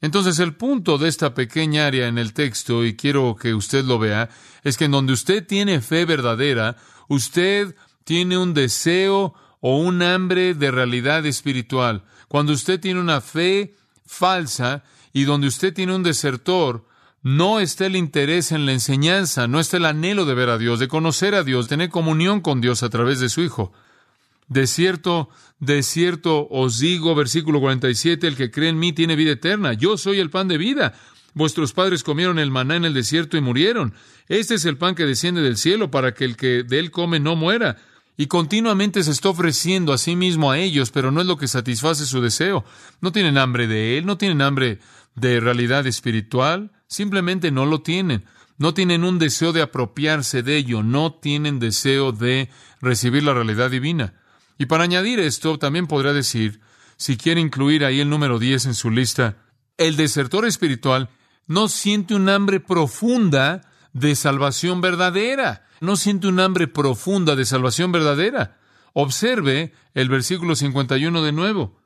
Entonces 0.00 0.38
el 0.38 0.54
punto 0.54 0.96
de 0.96 1.08
esta 1.08 1.34
pequeña 1.34 1.86
área 1.86 2.08
en 2.08 2.18
el 2.18 2.32
texto, 2.32 2.84
y 2.84 2.96
quiero 2.96 3.36
que 3.36 3.54
usted 3.54 3.84
lo 3.84 3.98
vea, 3.98 4.30
es 4.62 4.76
que 4.76 4.86
en 4.86 4.92
donde 4.92 5.12
usted 5.12 5.46
tiene 5.46 5.80
fe 5.82 6.06
verdadera, 6.06 6.76
usted 7.08 7.74
tiene 8.04 8.38
un 8.38 8.54
deseo 8.54 9.34
o 9.60 9.78
un 9.78 10.02
hambre 10.02 10.54
de 10.54 10.70
realidad 10.70 11.26
espiritual. 11.26 12.04
Cuando 12.30 12.52
usted 12.52 12.78
tiene 12.78 13.00
una 13.00 13.20
fe 13.20 13.74
falsa 14.06 14.84
y 15.12 15.24
donde 15.24 15.48
usted 15.48 15.74
tiene 15.74 15.96
un 15.96 16.04
desertor, 16.04 16.86
no 17.24 17.58
está 17.58 17.86
el 17.86 17.96
interés 17.96 18.52
en 18.52 18.66
la 18.66 18.72
enseñanza, 18.72 19.48
no 19.48 19.58
está 19.58 19.78
el 19.78 19.84
anhelo 19.84 20.24
de 20.24 20.34
ver 20.34 20.48
a 20.48 20.56
Dios, 20.56 20.78
de 20.78 20.86
conocer 20.86 21.34
a 21.34 21.42
Dios, 21.42 21.66
tener 21.66 21.88
comunión 21.90 22.40
con 22.40 22.60
Dios 22.60 22.84
a 22.84 22.88
través 22.88 23.18
de 23.18 23.30
su 23.30 23.40
Hijo. 23.40 23.72
De 24.46 24.68
cierto, 24.68 25.28
de 25.58 25.82
cierto 25.82 26.46
os 26.52 26.78
digo, 26.78 27.16
versículo 27.16 27.58
47, 27.58 28.28
el 28.28 28.36
que 28.36 28.52
cree 28.52 28.68
en 28.68 28.78
mí 28.78 28.92
tiene 28.92 29.16
vida 29.16 29.32
eterna. 29.32 29.72
Yo 29.72 29.98
soy 29.98 30.20
el 30.20 30.30
pan 30.30 30.46
de 30.46 30.56
vida. 30.56 30.94
Vuestros 31.34 31.72
padres 31.72 32.04
comieron 32.04 32.38
el 32.38 32.52
maná 32.52 32.76
en 32.76 32.84
el 32.84 32.94
desierto 32.94 33.38
y 33.38 33.40
murieron. 33.40 33.92
Este 34.28 34.54
es 34.54 34.64
el 34.66 34.76
pan 34.76 34.94
que 34.94 35.04
desciende 35.04 35.42
del 35.42 35.56
cielo 35.56 35.90
para 35.90 36.14
que 36.14 36.26
el 36.26 36.36
que 36.36 36.62
de 36.62 36.78
él 36.78 36.92
come 36.92 37.18
no 37.18 37.34
muera. 37.34 37.76
Y 38.20 38.26
continuamente 38.26 39.02
se 39.02 39.12
está 39.12 39.30
ofreciendo 39.30 39.94
a 39.94 39.98
sí 39.98 40.14
mismo 40.14 40.50
a 40.50 40.58
ellos, 40.58 40.90
pero 40.90 41.10
no 41.10 41.22
es 41.22 41.26
lo 41.26 41.38
que 41.38 41.48
satisface 41.48 42.04
su 42.04 42.20
deseo. 42.20 42.66
No 43.00 43.12
tienen 43.12 43.38
hambre 43.38 43.66
de 43.66 43.96
él, 43.96 44.04
no 44.04 44.18
tienen 44.18 44.42
hambre 44.42 44.78
de 45.14 45.40
realidad 45.40 45.86
espiritual, 45.86 46.70
Simplemente 46.90 47.52
no 47.52 47.66
lo 47.66 47.80
tienen. 47.82 48.24
No 48.58 48.74
tienen 48.74 49.04
un 49.04 49.18
deseo 49.18 49.52
de 49.52 49.62
apropiarse 49.62 50.42
de 50.42 50.56
ello, 50.56 50.82
no 50.82 51.14
tienen 51.14 51.60
deseo 51.60 52.12
de 52.12 52.50
recibir 52.82 53.22
la 53.22 53.32
realidad 53.32 53.70
divina. 53.70 54.12
Y 54.58 54.66
para 54.66 54.84
añadir 54.84 55.20
esto, 55.20 55.58
también 55.58 55.86
podría 55.86 56.12
decir, 56.12 56.60
si 56.96 57.16
quiere 57.16 57.40
incluir 57.40 57.84
ahí 57.84 58.00
el 58.00 58.10
número 58.10 58.38
10 58.38 58.66
en 58.66 58.74
su 58.74 58.90
lista, 58.90 59.36
el 59.78 59.96
desertor 59.96 60.44
espiritual 60.44 61.08
no 61.46 61.68
siente 61.68 62.14
un 62.14 62.28
hambre 62.28 62.60
profunda 62.60 63.62
de 63.92 64.14
salvación 64.14 64.80
verdadera, 64.80 65.66
no 65.80 65.96
siente 65.96 66.28
un 66.28 66.40
hambre 66.40 66.68
profunda 66.68 67.36
de 67.36 67.44
salvación 67.44 67.92
verdadera. 67.92 68.58
Observe 68.92 69.72
el 69.94 70.08
versículo 70.08 70.54
51 70.54 71.22
de 71.22 71.32
nuevo. 71.32 71.80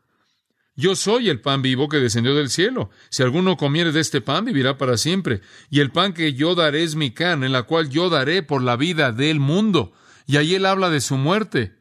Yo 0.77 0.97
soy 0.97 1.29
el 1.29 1.41
pan 1.41 1.63
vivo 1.63 1.89
que 1.89 1.99
descendió 1.99 2.35
del 2.35 2.51
cielo. 2.51 2.91
Si 3.09 3.23
alguno 3.23 3.57
comiere 3.57 3.93
de 3.93 4.01
este 4.01 4.21
pan, 4.21 4.45
vivirá 4.45 4.77
para 4.77 4.97
siempre. 4.97 5.41
Y 5.71 5.81
el 5.81 5.93
pan 5.93 6.13
que 6.13 6.35
yo 6.35 6.57
daré 6.57 6.83
es 6.83 6.97
mi 6.97 7.13
carne, 7.13 7.47
en 7.47 7.53
la 7.53 7.63
cual 7.63 7.91
yo 7.91 8.11
daré 8.11 8.43
por 8.43 8.61
la 8.61 8.77
vida 8.77 9.13
del 9.13 9.39
mundo. 9.39 9.93
Y 10.27 10.37
ahí 10.37 10.55
él 10.57 10.67
habla 10.67 10.91
de 10.91 11.01
su 11.01 11.17
muerte. 11.17 11.77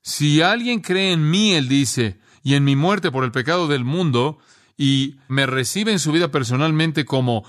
Si 0.00 0.40
alguien 0.40 0.80
cree 0.80 1.12
en 1.12 1.30
mí, 1.30 1.52
él 1.52 1.68
dice, 1.68 2.18
y 2.42 2.54
en 2.54 2.64
mi 2.64 2.76
muerte 2.76 3.10
por 3.10 3.24
el 3.24 3.32
pecado 3.32 3.68
del 3.68 3.84
mundo, 3.84 4.38
y 4.78 5.16
me 5.28 5.44
recibe 5.44 5.92
en 5.92 5.98
su 5.98 6.10
vida 6.10 6.30
personalmente 6.30 7.04
como 7.04 7.44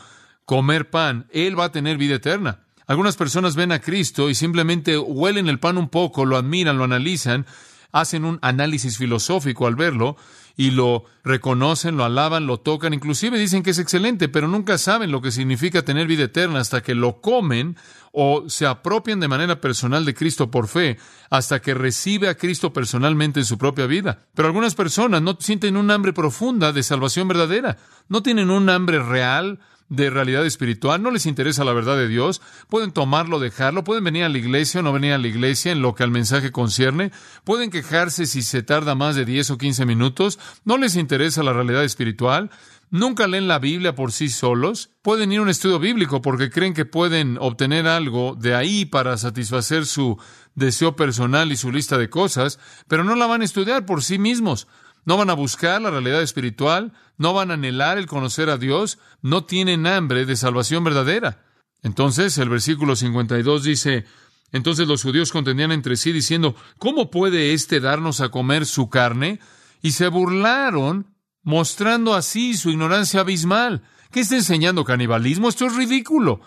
comer 0.51 0.89
pan, 0.89 1.27
él 1.31 1.57
va 1.57 1.63
a 1.63 1.71
tener 1.71 1.97
vida 1.97 2.15
eterna. 2.15 2.59
Algunas 2.85 3.15
personas 3.15 3.55
ven 3.55 3.71
a 3.71 3.79
Cristo 3.79 4.29
y 4.29 4.35
simplemente 4.35 4.97
huelen 4.97 5.47
el 5.47 5.59
pan 5.59 5.77
un 5.77 5.87
poco, 5.87 6.25
lo 6.25 6.35
admiran, 6.35 6.77
lo 6.77 6.83
analizan, 6.83 7.45
hacen 7.93 8.25
un 8.25 8.37
análisis 8.41 8.97
filosófico 8.97 9.65
al 9.65 9.77
verlo 9.77 10.17
y 10.57 10.71
lo 10.71 11.05
reconocen, 11.23 11.95
lo 11.95 12.03
alaban, 12.03 12.47
lo 12.47 12.59
tocan, 12.59 12.93
inclusive 12.93 13.39
dicen 13.39 13.63
que 13.63 13.69
es 13.69 13.79
excelente, 13.79 14.27
pero 14.27 14.49
nunca 14.49 14.77
saben 14.77 15.09
lo 15.09 15.21
que 15.21 15.31
significa 15.31 15.85
tener 15.85 16.05
vida 16.05 16.25
eterna 16.25 16.59
hasta 16.59 16.83
que 16.83 16.95
lo 16.95 17.21
comen 17.21 17.77
o 18.11 18.49
se 18.49 18.65
apropian 18.65 19.21
de 19.21 19.29
manera 19.29 19.61
personal 19.61 20.03
de 20.03 20.13
Cristo 20.13 20.51
por 20.51 20.67
fe, 20.67 20.97
hasta 21.29 21.61
que 21.61 21.73
recibe 21.73 22.27
a 22.27 22.35
Cristo 22.35 22.73
personalmente 22.73 23.39
en 23.39 23.45
su 23.45 23.57
propia 23.57 23.85
vida. 23.85 24.27
Pero 24.35 24.49
algunas 24.49 24.75
personas 24.75 25.21
no 25.21 25.37
sienten 25.39 25.77
un 25.77 25.91
hambre 25.91 26.11
profunda 26.11 26.73
de 26.73 26.83
salvación 26.83 27.29
verdadera, 27.29 27.77
no 28.09 28.21
tienen 28.21 28.49
un 28.49 28.69
hambre 28.69 29.01
real 29.01 29.61
de 29.91 30.09
realidad 30.09 30.45
espiritual, 30.45 31.03
no 31.03 31.11
les 31.11 31.25
interesa 31.25 31.65
la 31.65 31.73
verdad 31.73 31.97
de 31.97 32.07
Dios, 32.07 32.41
pueden 32.69 32.93
tomarlo, 32.93 33.39
dejarlo, 33.39 33.83
pueden 33.83 34.05
venir 34.05 34.23
a 34.23 34.29
la 34.29 34.37
iglesia 34.37 34.79
o 34.79 34.83
no 34.83 34.93
venir 34.93 35.11
a 35.11 35.17
la 35.17 35.27
iglesia 35.27 35.73
en 35.73 35.81
lo 35.81 35.95
que 35.95 36.03
al 36.03 36.11
mensaje 36.11 36.53
concierne, 36.53 37.11
pueden 37.43 37.69
quejarse 37.69 38.25
si 38.25 38.41
se 38.41 38.63
tarda 38.63 38.95
más 38.95 39.17
de 39.17 39.25
10 39.25 39.51
o 39.51 39.57
15 39.57 39.85
minutos, 39.85 40.39
no 40.63 40.77
les 40.77 40.95
interesa 40.95 41.43
la 41.43 41.51
realidad 41.51 41.83
espiritual, 41.83 42.51
nunca 42.89 43.27
leen 43.27 43.49
la 43.49 43.59
Biblia 43.59 43.93
por 43.93 44.13
sí 44.13 44.29
solos, 44.29 44.91
pueden 45.01 45.33
ir 45.33 45.39
a 45.39 45.41
un 45.41 45.49
estudio 45.49 45.77
bíblico 45.77 46.21
porque 46.21 46.49
creen 46.49 46.73
que 46.73 46.85
pueden 46.85 47.37
obtener 47.41 47.85
algo 47.85 48.37
de 48.39 48.55
ahí 48.55 48.85
para 48.85 49.17
satisfacer 49.17 49.85
su 49.85 50.17
deseo 50.55 50.95
personal 50.95 51.51
y 51.51 51.57
su 51.57 51.69
lista 51.69 51.97
de 51.97 52.09
cosas, 52.09 52.59
pero 52.87 53.03
no 53.03 53.15
la 53.15 53.25
van 53.25 53.41
a 53.41 53.45
estudiar 53.45 53.85
por 53.85 54.03
sí 54.03 54.17
mismos. 54.17 54.69
No 55.05 55.17
van 55.17 55.29
a 55.29 55.33
buscar 55.33 55.81
la 55.81 55.89
realidad 55.89 56.21
espiritual, 56.21 56.93
no 57.17 57.33
van 57.33 57.51
a 57.51 57.55
anhelar 57.55 57.97
el 57.97 58.05
conocer 58.05 58.49
a 58.49 58.57
Dios, 58.57 58.99
no 59.21 59.45
tienen 59.45 59.87
hambre 59.87 60.25
de 60.25 60.35
salvación 60.35 60.83
verdadera. 60.83 61.43
Entonces 61.81 62.37
el 62.37 62.49
versículo 62.49 62.95
52 62.95 63.63
dice, 63.63 64.05
entonces 64.51 64.87
los 64.87 65.01
judíos 65.03 65.31
contendían 65.31 65.71
entre 65.71 65.95
sí 65.95 66.11
diciendo, 66.11 66.55
¿cómo 66.77 67.09
puede 67.09 67.53
éste 67.53 67.79
darnos 67.79 68.21
a 68.21 68.29
comer 68.29 68.65
su 68.65 68.89
carne? 68.89 69.39
Y 69.81 69.91
se 69.91 70.07
burlaron, 70.07 71.07
mostrando 71.41 72.13
así 72.13 72.55
su 72.55 72.69
ignorancia 72.69 73.21
abismal. 73.21 73.81
¿Qué 74.11 74.19
está 74.19 74.35
enseñando 74.35 74.83
canibalismo? 74.83 75.49
Esto 75.49 75.65
es 75.65 75.75
ridículo. 75.75 76.41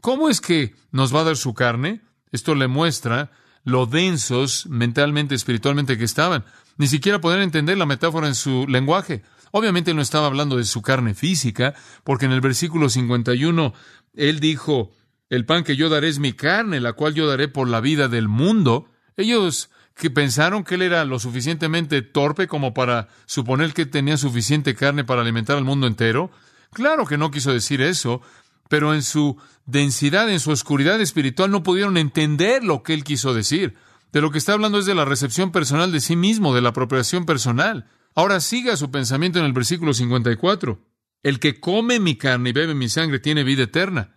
¿Cómo 0.00 0.28
es 0.28 0.40
que 0.40 0.74
nos 0.90 1.14
va 1.14 1.20
a 1.20 1.24
dar 1.24 1.36
su 1.36 1.54
carne? 1.54 2.02
Esto 2.32 2.54
le 2.54 2.66
muestra 2.66 3.30
lo 3.64 3.86
densos 3.86 4.66
mentalmente, 4.66 5.34
espiritualmente 5.34 5.96
que 5.96 6.04
estaban 6.04 6.44
ni 6.76 6.86
siquiera 6.86 7.20
poder 7.20 7.40
entender 7.40 7.78
la 7.78 7.86
metáfora 7.86 8.28
en 8.28 8.34
su 8.34 8.66
lenguaje. 8.68 9.22
Obviamente 9.50 9.94
no 9.94 10.00
estaba 10.00 10.26
hablando 10.26 10.56
de 10.56 10.64
su 10.64 10.82
carne 10.82 11.14
física, 11.14 11.74
porque 12.04 12.26
en 12.26 12.32
el 12.32 12.40
versículo 12.40 12.88
51 12.88 13.74
él 14.14 14.40
dijo, 14.40 14.90
el 15.28 15.44
pan 15.44 15.64
que 15.64 15.76
yo 15.76 15.88
daré 15.88 16.08
es 16.08 16.18
mi 16.18 16.32
carne, 16.32 16.80
la 16.80 16.94
cual 16.94 17.14
yo 17.14 17.26
daré 17.26 17.48
por 17.48 17.68
la 17.68 17.80
vida 17.80 18.08
del 18.08 18.28
mundo. 18.28 18.88
Ellos 19.16 19.70
que 19.94 20.10
pensaron 20.10 20.64
que 20.64 20.76
él 20.76 20.82
era 20.82 21.04
lo 21.04 21.18
suficientemente 21.18 22.00
torpe 22.00 22.48
como 22.48 22.72
para 22.72 23.08
suponer 23.26 23.74
que 23.74 23.84
tenía 23.84 24.16
suficiente 24.16 24.74
carne 24.74 25.04
para 25.04 25.20
alimentar 25.20 25.58
al 25.58 25.64
mundo 25.64 25.86
entero. 25.86 26.30
Claro 26.72 27.06
que 27.06 27.18
no 27.18 27.30
quiso 27.30 27.52
decir 27.52 27.82
eso, 27.82 28.22
pero 28.72 28.94
en 28.94 29.02
su 29.02 29.36
densidad, 29.66 30.30
en 30.30 30.40
su 30.40 30.50
oscuridad 30.50 30.98
espiritual 30.98 31.50
no 31.50 31.62
pudieron 31.62 31.98
entender 31.98 32.64
lo 32.64 32.82
que 32.82 32.94
él 32.94 33.04
quiso 33.04 33.34
decir. 33.34 33.76
De 34.12 34.22
lo 34.22 34.30
que 34.30 34.38
está 34.38 34.54
hablando 34.54 34.78
es 34.78 34.86
de 34.86 34.94
la 34.94 35.04
recepción 35.04 35.52
personal 35.52 35.92
de 35.92 36.00
sí 36.00 36.16
mismo, 36.16 36.54
de 36.54 36.62
la 36.62 36.70
apropiación 36.70 37.26
personal. 37.26 37.90
Ahora 38.14 38.40
siga 38.40 38.78
su 38.78 38.90
pensamiento 38.90 39.38
en 39.38 39.44
el 39.44 39.52
versículo 39.52 39.92
54. 39.92 40.80
El 41.22 41.38
que 41.38 41.60
come 41.60 42.00
mi 42.00 42.16
carne 42.16 42.48
y 42.48 42.52
bebe 42.54 42.74
mi 42.74 42.88
sangre 42.88 43.18
tiene 43.18 43.44
vida 43.44 43.64
eterna. 43.64 44.14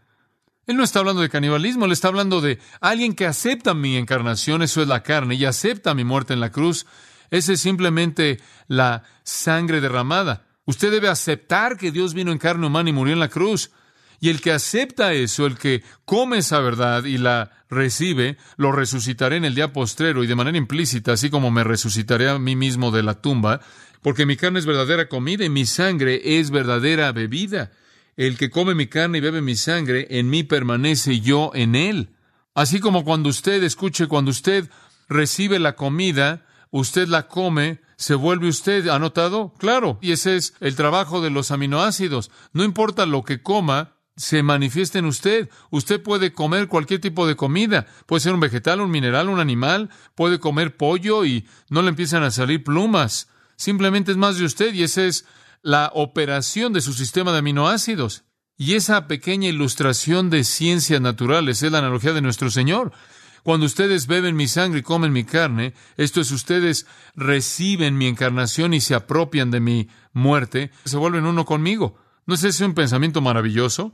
Él 0.67 0.77
no 0.77 0.85
está 0.85 0.99
hablando 0.99 1.21
de 1.21 1.27
canibalismo, 1.27 1.83
él 1.83 1.91
está 1.91 2.07
hablando 2.07 2.39
de 2.39 2.59
alguien 2.79 3.13
que 3.13 3.25
acepta 3.25 3.73
mi 3.73 3.97
encarnación, 3.97 4.61
eso 4.61 4.81
es 4.81 4.87
la 4.87 5.03
carne, 5.03 5.35
y 5.35 5.43
acepta 5.43 5.93
mi 5.93 6.05
muerte 6.05 6.31
en 6.31 6.39
la 6.39 6.53
cruz. 6.53 6.85
Esa 7.29 7.51
es 7.51 7.59
simplemente 7.59 8.39
la 8.69 9.03
sangre 9.23 9.81
derramada. 9.81 10.47
Usted 10.63 10.91
debe 10.91 11.09
aceptar 11.09 11.75
que 11.75 11.91
Dios 11.91 12.13
vino 12.13 12.31
en 12.31 12.37
carne 12.37 12.67
humana 12.67 12.89
y 12.89 12.93
murió 12.93 13.11
en 13.11 13.19
la 13.19 13.27
cruz. 13.27 13.71
Y 14.19 14.29
el 14.29 14.41
que 14.41 14.51
acepta 14.51 15.13
eso, 15.13 15.45
el 15.45 15.57
que 15.57 15.83
come 16.05 16.39
esa 16.39 16.59
verdad 16.59 17.05
y 17.05 17.17
la 17.17 17.51
recibe, 17.69 18.37
lo 18.57 18.71
resucitaré 18.71 19.37
en 19.37 19.45
el 19.45 19.55
día 19.55 19.73
postrero 19.73 20.23
y 20.23 20.27
de 20.27 20.35
manera 20.35 20.57
implícita, 20.57 21.13
así 21.13 21.29
como 21.29 21.51
me 21.51 21.63
resucitaré 21.63 22.29
a 22.29 22.39
mí 22.39 22.55
mismo 22.55 22.91
de 22.91 23.03
la 23.03 23.21
tumba, 23.21 23.61
porque 24.01 24.25
mi 24.25 24.37
carne 24.37 24.59
es 24.59 24.65
verdadera 24.65 25.09
comida 25.09 25.45
y 25.45 25.49
mi 25.49 25.65
sangre 25.65 26.39
es 26.39 26.51
verdadera 26.51 27.11
bebida. 27.11 27.71
El 28.17 28.37
que 28.37 28.49
come 28.49 28.75
mi 28.75 28.87
carne 28.87 29.17
y 29.17 29.21
bebe 29.21 29.41
mi 29.41 29.55
sangre, 29.55 30.07
en 30.09 30.29
mí 30.29 30.43
permanece 30.43 31.19
yo 31.19 31.51
en 31.53 31.75
él. 31.75 32.09
Así 32.53 32.79
como 32.79 33.03
cuando 33.03 33.29
usted 33.29 33.61
escuche, 33.63 34.07
cuando 34.07 34.31
usted 34.31 34.69
recibe 35.09 35.59
la 35.59 35.75
comida, 35.75 36.45
usted 36.71 37.07
la 37.07 37.27
come, 37.27 37.81
se 37.97 38.15
vuelve 38.15 38.47
usted. 38.47 38.87
¿Ha 38.87 38.99
notado? 38.99 39.53
Claro. 39.57 39.99
Y 40.01 40.13
ese 40.13 40.37
es 40.37 40.53
el 40.61 40.75
trabajo 40.75 41.21
de 41.21 41.29
los 41.29 41.51
aminoácidos. 41.51 42.31
No 42.53 42.63
importa 42.63 43.05
lo 43.05 43.23
que 43.23 43.41
coma, 43.41 43.94
se 44.17 44.43
manifiesta 44.43 44.99
en 44.99 45.05
usted. 45.05 45.49
Usted 45.71 46.01
puede 46.01 46.31
comer 46.31 46.67
cualquier 46.67 47.01
tipo 47.01 47.27
de 47.27 47.35
comida. 47.35 47.85
Puede 48.05 48.21
ser 48.21 48.33
un 48.33 48.39
vegetal, 48.39 48.81
un 48.81 48.91
mineral, 48.91 49.29
un 49.29 49.39
animal. 49.39 49.89
Puede 50.15 50.39
comer 50.39 50.77
pollo 50.77 51.25
y 51.25 51.45
no 51.69 51.81
le 51.81 51.89
empiezan 51.89 52.23
a 52.23 52.31
salir 52.31 52.63
plumas. 52.63 53.29
Simplemente 53.57 54.11
es 54.11 54.17
más 54.17 54.37
de 54.37 54.45
usted 54.45 54.73
y 54.73 54.83
esa 54.83 55.03
es 55.03 55.25
la 55.61 55.91
operación 55.93 56.73
de 56.73 56.81
su 56.81 56.93
sistema 56.93 57.31
de 57.31 57.39
aminoácidos. 57.39 58.23
Y 58.57 58.75
esa 58.75 59.07
pequeña 59.07 59.49
ilustración 59.49 60.29
de 60.29 60.43
ciencias 60.43 61.01
naturales 61.01 61.61
es 61.61 61.71
la 61.71 61.79
analogía 61.79 62.13
de 62.13 62.21
nuestro 62.21 62.49
Señor. 62.49 62.93
Cuando 63.43 63.65
ustedes 63.65 64.07
beben 64.07 64.35
mi 64.35 64.47
sangre 64.47 64.79
y 64.79 64.83
comen 64.83 65.11
mi 65.11 65.23
carne, 65.23 65.73
esto 65.97 66.21
es, 66.21 66.31
ustedes 66.31 66.87
reciben 67.15 67.97
mi 67.97 68.07
encarnación 68.07 68.73
y 68.73 68.81
se 68.81 68.95
apropian 68.95 69.51
de 69.51 69.59
mi 69.59 69.89
muerte, 70.13 70.71
se 70.85 70.97
vuelven 70.97 71.25
uno 71.25 71.45
conmigo. 71.45 71.97
¿No 72.25 72.33
es 72.33 72.43
ese 72.43 72.65
un 72.65 72.73
pensamiento 72.73 73.21
maravilloso? 73.21 73.93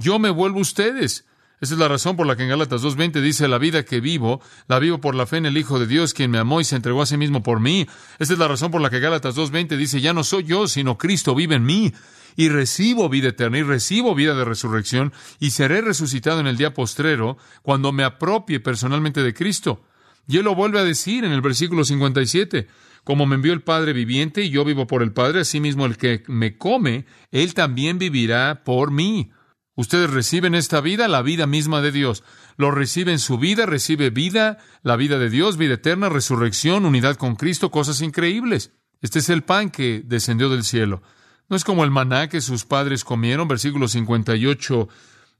Yo 0.00 0.18
me 0.18 0.30
vuelvo 0.30 0.60
ustedes. 0.60 1.26
Esa 1.60 1.74
es 1.74 1.78
la 1.78 1.88
razón 1.88 2.16
por 2.16 2.26
la 2.26 2.34
que 2.34 2.44
en 2.44 2.48
Gálatas 2.48 2.82
2.20 2.82 3.20
dice, 3.20 3.46
la 3.46 3.58
vida 3.58 3.84
que 3.84 4.00
vivo, 4.00 4.40
la 4.66 4.78
vivo 4.78 4.98
por 4.98 5.14
la 5.14 5.26
fe 5.26 5.36
en 5.36 5.44
el 5.44 5.58
Hijo 5.58 5.78
de 5.78 5.86
Dios, 5.86 6.14
quien 6.14 6.30
me 6.30 6.38
amó 6.38 6.62
y 6.62 6.64
se 6.64 6.74
entregó 6.74 7.02
a 7.02 7.06
sí 7.06 7.18
mismo 7.18 7.42
por 7.42 7.60
mí. 7.60 7.86
Esa 8.18 8.32
es 8.32 8.38
la 8.38 8.48
razón 8.48 8.70
por 8.70 8.80
la 8.80 8.88
que 8.88 8.98
Gálatas 8.98 9.36
2.20 9.36 9.76
dice, 9.76 10.00
ya 10.00 10.14
no 10.14 10.24
soy 10.24 10.44
yo, 10.44 10.68
sino 10.68 10.96
Cristo 10.96 11.34
vive 11.34 11.56
en 11.56 11.64
mí. 11.64 11.92
Y 12.34 12.48
recibo 12.48 13.10
vida 13.10 13.28
eterna 13.28 13.58
y 13.58 13.62
recibo 13.62 14.14
vida 14.14 14.34
de 14.34 14.46
resurrección 14.46 15.12
y 15.38 15.50
seré 15.50 15.82
resucitado 15.82 16.40
en 16.40 16.46
el 16.46 16.56
día 16.56 16.72
postrero 16.72 17.36
cuando 17.60 17.92
me 17.92 18.04
apropie 18.04 18.58
personalmente 18.58 19.22
de 19.22 19.34
Cristo. 19.34 19.84
Y 20.26 20.38
él 20.38 20.44
lo 20.44 20.54
vuelve 20.54 20.78
a 20.78 20.84
decir 20.84 21.26
en 21.26 21.32
el 21.32 21.42
versículo 21.42 21.84
57. 21.84 22.68
Como 23.04 23.26
me 23.26 23.34
envió 23.34 23.52
el 23.52 23.60
Padre 23.60 23.92
viviente 23.92 24.42
y 24.42 24.48
yo 24.48 24.64
vivo 24.64 24.86
por 24.86 25.02
el 25.02 25.12
Padre, 25.12 25.40
asimismo 25.40 25.84
el 25.84 25.98
que 25.98 26.22
me 26.26 26.56
come, 26.56 27.04
él 27.32 27.52
también 27.52 27.98
vivirá 27.98 28.62
por 28.64 28.90
mí. 28.90 29.30
Ustedes 29.76 30.10
reciben 30.10 30.54
esta 30.54 30.80
vida, 30.80 31.08
la 31.08 31.22
vida 31.22 31.46
misma 31.46 31.80
de 31.80 31.92
Dios. 31.92 32.24
Lo 32.56 32.70
reciben 32.70 33.18
su 33.18 33.38
vida, 33.38 33.66
recibe 33.66 34.10
vida, 34.10 34.58
la 34.82 34.96
vida 34.96 35.18
de 35.18 35.30
Dios, 35.30 35.56
vida 35.56 35.74
eterna, 35.74 36.08
resurrección, 36.08 36.84
unidad 36.84 37.16
con 37.16 37.36
Cristo, 37.36 37.70
cosas 37.70 38.00
increíbles. 38.02 38.72
Este 39.00 39.20
es 39.20 39.28
el 39.28 39.42
pan 39.42 39.70
que 39.70 40.02
descendió 40.04 40.50
del 40.50 40.64
cielo. 40.64 41.02
No 41.48 41.56
es 41.56 41.64
como 41.64 41.84
el 41.84 41.90
maná 41.90 42.28
que 42.28 42.40
sus 42.40 42.64
padres 42.64 43.04
comieron. 43.04 43.48
Versículo 43.48 43.88
58 43.88 44.88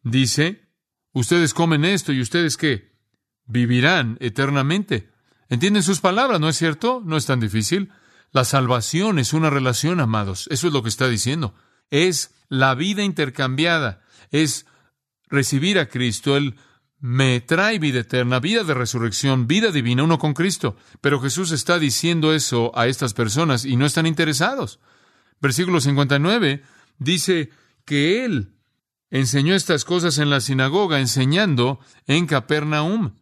dice, 0.02 0.68
ustedes 1.12 1.52
comen 1.52 1.84
esto 1.84 2.12
y 2.12 2.20
ustedes 2.20 2.56
qué? 2.56 2.96
Vivirán 3.46 4.16
eternamente. 4.20 5.10
¿Entienden 5.48 5.82
sus 5.82 6.00
palabras? 6.00 6.40
¿No 6.40 6.48
es 6.48 6.56
cierto? 6.56 7.02
No 7.04 7.16
es 7.16 7.26
tan 7.26 7.40
difícil. 7.40 7.92
La 8.32 8.44
salvación 8.44 9.18
es 9.18 9.32
una 9.32 9.50
relación, 9.50 10.00
amados. 10.00 10.46
Eso 10.50 10.68
es 10.68 10.72
lo 10.72 10.82
que 10.82 10.88
está 10.88 11.08
diciendo. 11.08 11.54
Es 11.90 12.34
la 12.48 12.74
vida 12.74 13.02
intercambiada 13.02 14.02
es 14.30 14.66
recibir 15.28 15.78
a 15.78 15.88
Cristo. 15.88 16.36
Él 16.36 16.56
me 16.98 17.40
trae 17.40 17.78
vida 17.78 18.00
eterna, 18.00 18.40
vida 18.40 18.62
de 18.62 18.74
resurrección, 18.74 19.46
vida 19.46 19.70
divina, 19.70 20.02
uno 20.04 20.18
con 20.18 20.34
Cristo. 20.34 20.76
Pero 21.00 21.20
Jesús 21.20 21.50
está 21.50 21.78
diciendo 21.78 22.34
eso 22.34 22.72
a 22.74 22.86
estas 22.86 23.14
personas 23.14 23.64
y 23.64 23.76
no 23.76 23.86
están 23.86 24.06
interesados. 24.06 24.80
Versículo 25.40 25.80
59 25.80 26.62
dice 26.98 27.50
que 27.84 28.24
Él 28.24 28.54
enseñó 29.10 29.54
estas 29.54 29.84
cosas 29.84 30.18
en 30.18 30.30
la 30.30 30.40
sinagoga, 30.40 31.00
enseñando 31.00 31.80
en 32.06 32.26
Capernaum. 32.26 33.14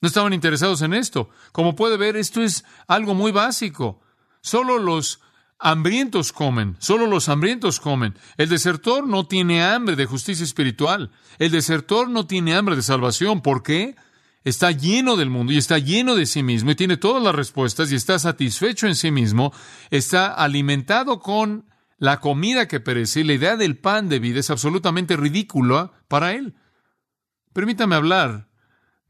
No 0.00 0.08
estaban 0.08 0.32
interesados 0.32 0.82
en 0.82 0.94
esto. 0.94 1.30
Como 1.52 1.74
puede 1.74 1.96
ver, 1.96 2.16
esto 2.16 2.42
es 2.42 2.64
algo 2.86 3.14
muy 3.14 3.32
básico. 3.32 4.00
Solo 4.42 4.78
los 4.78 5.20
hambrientos 5.62 6.32
comen, 6.32 6.76
solo 6.78 7.06
los 7.06 7.28
hambrientos 7.28 7.80
comen. 7.80 8.14
El 8.36 8.48
desertor 8.48 9.06
no 9.06 9.26
tiene 9.26 9.64
hambre 9.64 9.96
de 9.96 10.06
justicia 10.06 10.44
espiritual. 10.44 11.10
El 11.38 11.52
desertor 11.52 12.10
no 12.10 12.26
tiene 12.26 12.54
hambre 12.54 12.76
de 12.76 12.82
salvación. 12.82 13.40
¿Por 13.40 13.62
qué? 13.62 13.94
Está 14.44 14.72
lleno 14.72 15.16
del 15.16 15.30
mundo 15.30 15.52
y 15.52 15.58
está 15.58 15.78
lleno 15.78 16.16
de 16.16 16.26
sí 16.26 16.42
mismo 16.42 16.72
y 16.72 16.74
tiene 16.74 16.96
todas 16.96 17.22
las 17.22 17.34
respuestas 17.34 17.92
y 17.92 17.94
está 17.94 18.18
satisfecho 18.18 18.88
en 18.88 18.96
sí 18.96 19.12
mismo. 19.12 19.52
Está 19.90 20.26
alimentado 20.34 21.20
con 21.20 21.66
la 21.98 22.18
comida 22.18 22.66
que 22.66 22.80
perece 22.80 23.20
y 23.20 23.24
la 23.24 23.34
idea 23.34 23.56
del 23.56 23.78
pan 23.78 24.08
de 24.08 24.18
vida 24.18 24.40
es 24.40 24.50
absolutamente 24.50 25.16
ridícula 25.16 25.92
para 26.08 26.32
él. 26.32 26.56
Permítame 27.52 27.94
hablar 27.94 28.48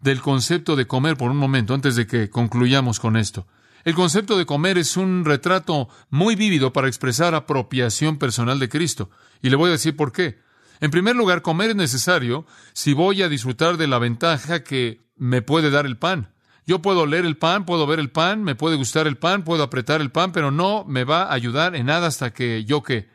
del 0.01 0.21
concepto 0.21 0.77
de 0.77 0.87
comer 0.87 1.17
por 1.17 1.31
un 1.31 1.39
momento 1.39 1.73
antes 1.73 1.97
de 1.97 2.07
que 2.07 2.29
concluyamos 2.29 3.01
con 3.01 3.17
esto. 3.17 3.47
El 3.85 3.95
concepto 3.95 4.39
de 4.39 4.47
comer 4.47 4.79
es 4.79 4.97
un 4.97 5.25
retrato 5.25 5.89
muy 6.09 6.37
vívido 6.37 6.73
para 6.73 6.89
expresar 6.89 7.35
apropiación 7.35 8.19
personal 8.19 8.59
de 8.59 8.69
Cristo. 8.69 9.11
Y 9.41 9.51
le 9.51 9.57
voy 9.57 9.69
a 9.69 9.73
decir 9.73 9.97
por 9.97 10.13
qué. 10.13 10.39
En 10.81 10.91
primer 10.91 11.17
lugar, 11.17 11.43
comer 11.43 11.71
es 11.71 11.77
necesario 11.77 12.47
si 12.73 12.93
voy 12.93 13.23
a 13.23 13.29
disfrutar 13.29 13.77
de 13.77 13.87
la 13.87 13.99
ventaja 13.99 14.63
que 14.63 15.01
me 15.17 15.43
puede 15.43 15.71
dar 15.71 15.87
el 15.87 15.97
pan. 15.97 16.33
Yo 16.65 16.81
puedo 16.81 17.07
leer 17.07 17.25
el 17.27 17.37
pan, 17.37 17.65
puedo 17.65 17.87
ver 17.87 17.99
el 17.99 18.11
pan, 18.11 18.45
me 18.45 18.55
puede 18.55 18.77
gustar 18.77 19.09
el 19.09 19.17
pan, 19.17 19.43
puedo 19.43 19.65
apretar 19.65 20.01
el 20.01 20.13
pan, 20.13 20.31
pero 20.31 20.53
no 20.53 20.85
me 20.85 21.03
va 21.03 21.25
a 21.25 21.33
ayudar 21.33 21.75
en 21.75 21.87
nada 21.87 22.07
hasta 22.07 22.33
que 22.33 22.65
yo 22.65 22.83
que 22.83 23.09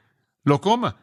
lo 0.44 0.60
coma. 0.60 0.98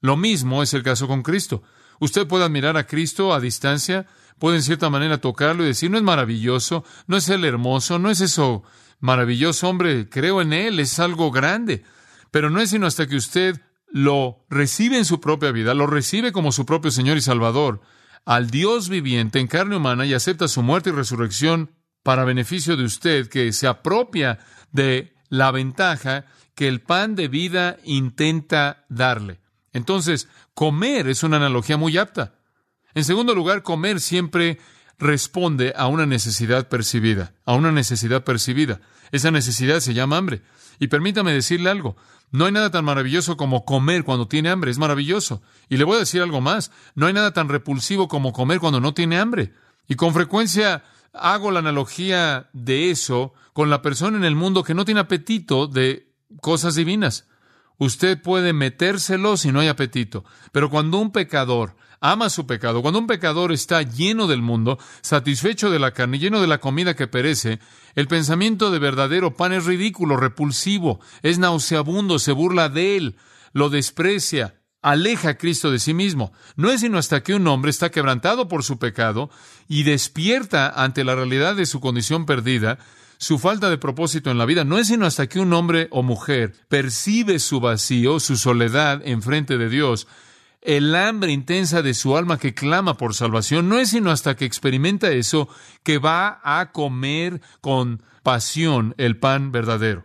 Lo 0.00 0.16
mismo 0.16 0.62
es 0.62 0.74
el 0.74 0.84
caso 0.84 1.08
con 1.08 1.22
Cristo. 1.22 1.62
Usted 1.98 2.28
puede 2.28 2.44
admirar 2.44 2.76
a 2.76 2.86
Cristo 2.86 3.34
a 3.34 3.40
distancia, 3.40 4.06
puede 4.38 4.56
en 4.56 4.62
cierta 4.62 4.90
manera 4.90 5.18
tocarlo 5.18 5.64
y 5.64 5.68
decir, 5.68 5.90
no 5.90 5.96
es 5.96 6.04
maravilloso, 6.04 6.84
no 7.08 7.16
es 7.16 7.28
el 7.28 7.44
hermoso, 7.44 7.98
no 7.98 8.10
es 8.10 8.20
eso 8.20 8.62
maravilloso, 9.00 9.68
hombre, 9.68 10.08
creo 10.08 10.40
en 10.40 10.52
Él, 10.52 10.80
es 10.80 10.98
algo 10.98 11.30
grande. 11.30 11.84
Pero 12.30 12.50
no 12.50 12.60
es 12.60 12.70
sino 12.70 12.86
hasta 12.86 13.06
que 13.06 13.16
usted 13.16 13.60
lo 13.90 14.44
recibe 14.50 14.98
en 14.98 15.04
su 15.04 15.20
propia 15.20 15.52
vida, 15.52 15.74
lo 15.74 15.86
recibe 15.86 16.32
como 16.32 16.52
su 16.52 16.66
propio 16.66 16.90
Señor 16.90 17.16
y 17.16 17.22
Salvador, 17.22 17.80
al 18.24 18.50
Dios 18.50 18.88
viviente 18.88 19.40
en 19.40 19.46
carne 19.46 19.76
humana 19.76 20.04
y 20.04 20.12
acepta 20.12 20.48
su 20.48 20.62
muerte 20.62 20.90
y 20.90 20.92
resurrección 20.92 21.70
para 22.02 22.24
beneficio 22.24 22.76
de 22.76 22.84
usted, 22.84 23.28
que 23.28 23.52
se 23.52 23.66
apropia 23.66 24.38
de 24.72 25.14
la 25.30 25.50
ventaja 25.50 26.26
que 26.54 26.68
el 26.68 26.80
pan 26.80 27.14
de 27.14 27.28
vida 27.28 27.78
intenta 27.84 28.84
darle. 28.88 29.40
Entonces, 29.72 30.28
comer 30.54 31.08
es 31.08 31.22
una 31.22 31.36
analogía 31.36 31.76
muy 31.76 31.96
apta. 31.96 32.34
En 32.94 33.04
segundo 33.04 33.34
lugar, 33.34 33.62
comer 33.62 34.00
siempre 34.00 34.58
responde 34.98 35.72
a 35.76 35.86
una 35.86 36.06
necesidad 36.06 36.68
percibida, 36.68 37.32
a 37.44 37.54
una 37.54 37.72
necesidad 37.72 38.24
percibida. 38.24 38.80
Esa 39.12 39.30
necesidad 39.30 39.80
se 39.80 39.94
llama 39.94 40.16
hambre. 40.16 40.42
Y 40.78 40.88
permítame 40.88 41.32
decirle 41.32 41.70
algo, 41.70 41.96
no 42.30 42.44
hay 42.44 42.52
nada 42.52 42.70
tan 42.70 42.84
maravilloso 42.84 43.36
como 43.36 43.64
comer 43.64 44.04
cuando 44.04 44.28
tiene 44.28 44.50
hambre, 44.50 44.70
es 44.70 44.78
maravilloso. 44.78 45.42
Y 45.68 45.76
le 45.76 45.84
voy 45.84 45.96
a 45.96 46.00
decir 46.00 46.22
algo 46.22 46.40
más, 46.40 46.70
no 46.94 47.06
hay 47.06 47.12
nada 47.12 47.32
tan 47.32 47.48
repulsivo 47.48 48.08
como 48.08 48.32
comer 48.32 48.60
cuando 48.60 48.80
no 48.80 48.94
tiene 48.94 49.18
hambre. 49.18 49.52
Y 49.88 49.94
con 49.94 50.12
frecuencia 50.12 50.84
hago 51.12 51.50
la 51.50 51.60
analogía 51.60 52.50
de 52.52 52.90
eso 52.90 53.32
con 53.52 53.70
la 53.70 53.82
persona 53.82 54.16
en 54.18 54.24
el 54.24 54.36
mundo 54.36 54.62
que 54.62 54.74
no 54.74 54.84
tiene 54.84 55.00
apetito 55.00 55.66
de 55.66 56.12
cosas 56.40 56.74
divinas. 56.74 57.26
Usted 57.78 58.20
puede 58.20 58.52
metérselo 58.52 59.36
si 59.36 59.52
no 59.52 59.60
hay 59.60 59.68
apetito, 59.68 60.24
pero 60.52 60.68
cuando 60.68 60.98
un 60.98 61.12
pecador 61.12 61.76
ama 62.00 62.28
su 62.28 62.46
pecado, 62.46 62.82
cuando 62.82 62.98
un 62.98 63.06
pecador 63.06 63.52
está 63.52 63.82
lleno 63.82 64.26
del 64.26 64.42
mundo, 64.42 64.78
satisfecho 65.00 65.70
de 65.70 65.78
la 65.78 65.92
carne, 65.92 66.18
lleno 66.18 66.40
de 66.40 66.48
la 66.48 66.58
comida 66.58 66.94
que 66.94 67.06
perece, 67.06 67.60
el 67.94 68.08
pensamiento 68.08 68.70
de 68.70 68.78
verdadero 68.78 69.34
pan 69.34 69.52
es 69.52 69.64
ridículo, 69.64 70.16
repulsivo, 70.16 71.00
es 71.22 71.38
nauseabundo, 71.38 72.18
se 72.18 72.32
burla 72.32 72.68
de 72.68 72.96
él, 72.96 73.16
lo 73.52 73.70
desprecia, 73.70 74.60
aleja 74.82 75.30
a 75.30 75.38
Cristo 75.38 75.70
de 75.70 75.78
sí 75.78 75.94
mismo. 75.94 76.32
No 76.56 76.70
es 76.70 76.80
sino 76.80 76.98
hasta 76.98 77.22
que 77.22 77.34
un 77.34 77.46
hombre 77.46 77.70
está 77.70 77.90
quebrantado 77.90 78.48
por 78.48 78.64
su 78.64 78.78
pecado 78.78 79.30
y 79.68 79.82
despierta 79.82 80.68
ante 80.68 81.04
la 81.04 81.14
realidad 81.14 81.56
de 81.56 81.66
su 81.66 81.80
condición 81.80 82.26
perdida, 82.26 82.78
su 83.18 83.38
falta 83.38 83.68
de 83.68 83.78
propósito 83.78 84.30
en 84.30 84.38
la 84.38 84.46
vida. 84.46 84.64
No 84.64 84.78
es 84.78 84.86
sino 84.86 85.04
hasta 85.04 85.26
que 85.26 85.40
un 85.40 85.52
hombre 85.52 85.88
o 85.90 86.02
mujer 86.02 86.54
percibe 86.68 87.38
su 87.40 87.60
vacío, 87.60 88.20
su 88.20 88.36
soledad 88.36 89.02
en 89.04 89.22
frente 89.22 89.58
de 89.58 89.68
Dios, 89.68 90.06
el 90.62 90.94
hambre 90.94 91.32
intensa 91.32 91.82
de 91.82 91.94
su 91.94 92.16
alma 92.16 92.38
que 92.38 92.54
clama 92.54 92.94
por 92.96 93.14
salvación, 93.14 93.68
no 93.68 93.78
es 93.78 93.90
sino 93.90 94.10
hasta 94.10 94.36
que 94.36 94.44
experimenta 94.44 95.10
eso 95.10 95.48
que 95.82 95.98
va 95.98 96.40
a 96.42 96.72
comer 96.72 97.40
con 97.60 98.02
pasión 98.22 98.94
el 98.98 99.18
pan 99.18 99.52
verdadero. 99.52 100.04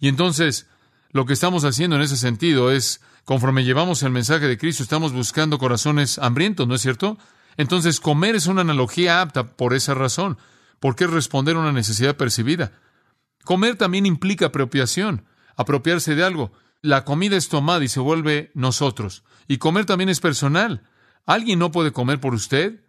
Y 0.00 0.08
entonces, 0.08 0.68
lo 1.10 1.26
que 1.26 1.32
estamos 1.32 1.64
haciendo 1.64 1.96
en 1.96 2.02
ese 2.02 2.16
sentido 2.16 2.70
es, 2.72 3.00
conforme 3.24 3.64
llevamos 3.64 4.02
el 4.02 4.10
mensaje 4.10 4.46
de 4.46 4.58
Cristo, 4.58 4.82
estamos 4.82 5.12
buscando 5.12 5.58
corazones 5.58 6.18
hambrientos, 6.18 6.66
¿no 6.66 6.74
es 6.74 6.82
cierto? 6.82 7.18
Entonces, 7.56 8.00
comer 8.00 8.34
es 8.34 8.46
una 8.46 8.62
analogía 8.62 9.20
apta 9.20 9.52
por 9.52 9.74
esa 9.74 9.94
razón, 9.94 10.38
porque 10.82 11.04
es 11.04 11.10
responder 11.10 11.54
a 11.54 11.60
una 11.60 11.70
necesidad 11.70 12.16
percibida. 12.16 12.72
Comer 13.44 13.76
también 13.76 14.04
implica 14.04 14.46
apropiación, 14.46 15.24
apropiarse 15.54 16.16
de 16.16 16.24
algo. 16.24 16.50
La 16.80 17.04
comida 17.04 17.36
es 17.36 17.48
tomada 17.48 17.84
y 17.84 17.88
se 17.88 18.00
vuelve 18.00 18.50
nosotros. 18.54 19.22
Y 19.46 19.58
comer 19.58 19.86
también 19.86 20.08
es 20.08 20.18
personal. 20.18 20.82
¿Alguien 21.24 21.60
no 21.60 21.70
puede 21.70 21.92
comer 21.92 22.18
por 22.18 22.34
usted? 22.34 22.84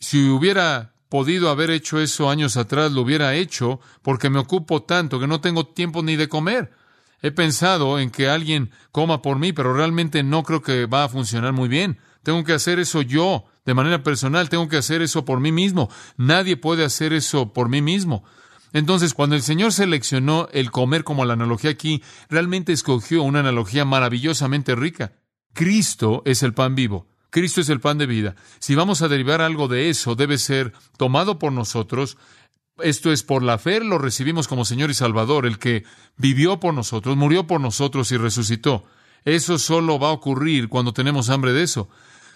Si 0.00 0.26
hubiera 0.30 0.94
podido 1.10 1.50
haber 1.50 1.68
hecho 1.68 2.00
eso 2.00 2.30
años 2.30 2.56
atrás, 2.56 2.92
lo 2.92 3.02
hubiera 3.02 3.34
hecho 3.34 3.80
porque 4.00 4.30
me 4.30 4.38
ocupo 4.38 4.84
tanto 4.84 5.20
que 5.20 5.26
no 5.26 5.42
tengo 5.42 5.66
tiempo 5.66 6.02
ni 6.02 6.16
de 6.16 6.30
comer. 6.30 6.72
He 7.20 7.32
pensado 7.32 7.98
en 7.98 8.08
que 8.08 8.30
alguien 8.30 8.70
coma 8.92 9.20
por 9.20 9.38
mí, 9.38 9.52
pero 9.52 9.74
realmente 9.74 10.22
no 10.22 10.42
creo 10.42 10.62
que 10.62 10.86
va 10.86 11.04
a 11.04 11.10
funcionar 11.10 11.52
muy 11.52 11.68
bien. 11.68 11.98
Tengo 12.22 12.42
que 12.44 12.54
hacer 12.54 12.78
eso 12.78 13.02
yo, 13.02 13.44
de 13.66 13.74
manera 13.74 14.02
personal, 14.02 14.48
tengo 14.48 14.68
que 14.68 14.78
hacer 14.78 15.02
eso 15.02 15.24
por 15.24 15.40
mí 15.40 15.52
mismo. 15.52 15.90
Nadie 16.16 16.56
puede 16.56 16.84
hacer 16.84 17.12
eso 17.12 17.52
por 17.52 17.68
mí 17.68 17.82
mismo. 17.82 18.24
Entonces, 18.72 19.12
cuando 19.12 19.36
el 19.36 19.42
Señor 19.42 19.72
seleccionó 19.72 20.48
el 20.52 20.70
comer 20.70 21.02
como 21.02 21.24
la 21.24 21.34
analogía 21.34 21.70
aquí, 21.70 22.02
realmente 22.28 22.72
escogió 22.72 23.22
una 23.22 23.40
analogía 23.40 23.84
maravillosamente 23.84 24.74
rica. 24.76 25.12
Cristo 25.52 26.22
es 26.24 26.42
el 26.42 26.54
pan 26.54 26.74
vivo. 26.74 27.08
Cristo 27.30 27.60
es 27.60 27.68
el 27.68 27.80
pan 27.80 27.98
de 27.98 28.06
vida. 28.06 28.36
Si 28.60 28.74
vamos 28.74 29.02
a 29.02 29.08
derivar 29.08 29.40
algo 29.40 29.66
de 29.66 29.90
eso, 29.90 30.14
debe 30.14 30.38
ser 30.38 30.72
tomado 30.96 31.38
por 31.38 31.52
nosotros. 31.52 32.16
Esto 32.78 33.10
es 33.10 33.22
por 33.22 33.42
la 33.42 33.58
fe, 33.58 33.80
lo 33.80 33.98
recibimos 33.98 34.46
como 34.48 34.64
Señor 34.64 34.90
y 34.90 34.94
Salvador, 34.94 35.46
el 35.46 35.58
que 35.58 35.84
vivió 36.16 36.60
por 36.60 36.72
nosotros, 36.72 37.16
murió 37.16 37.46
por 37.46 37.60
nosotros 37.60 38.12
y 38.12 38.16
resucitó. 38.16 38.84
Eso 39.24 39.58
solo 39.58 39.98
va 39.98 40.08
a 40.08 40.12
ocurrir 40.12 40.68
cuando 40.68 40.92
tenemos 40.92 41.30
hambre 41.30 41.52
de 41.52 41.64
eso. 41.64 41.88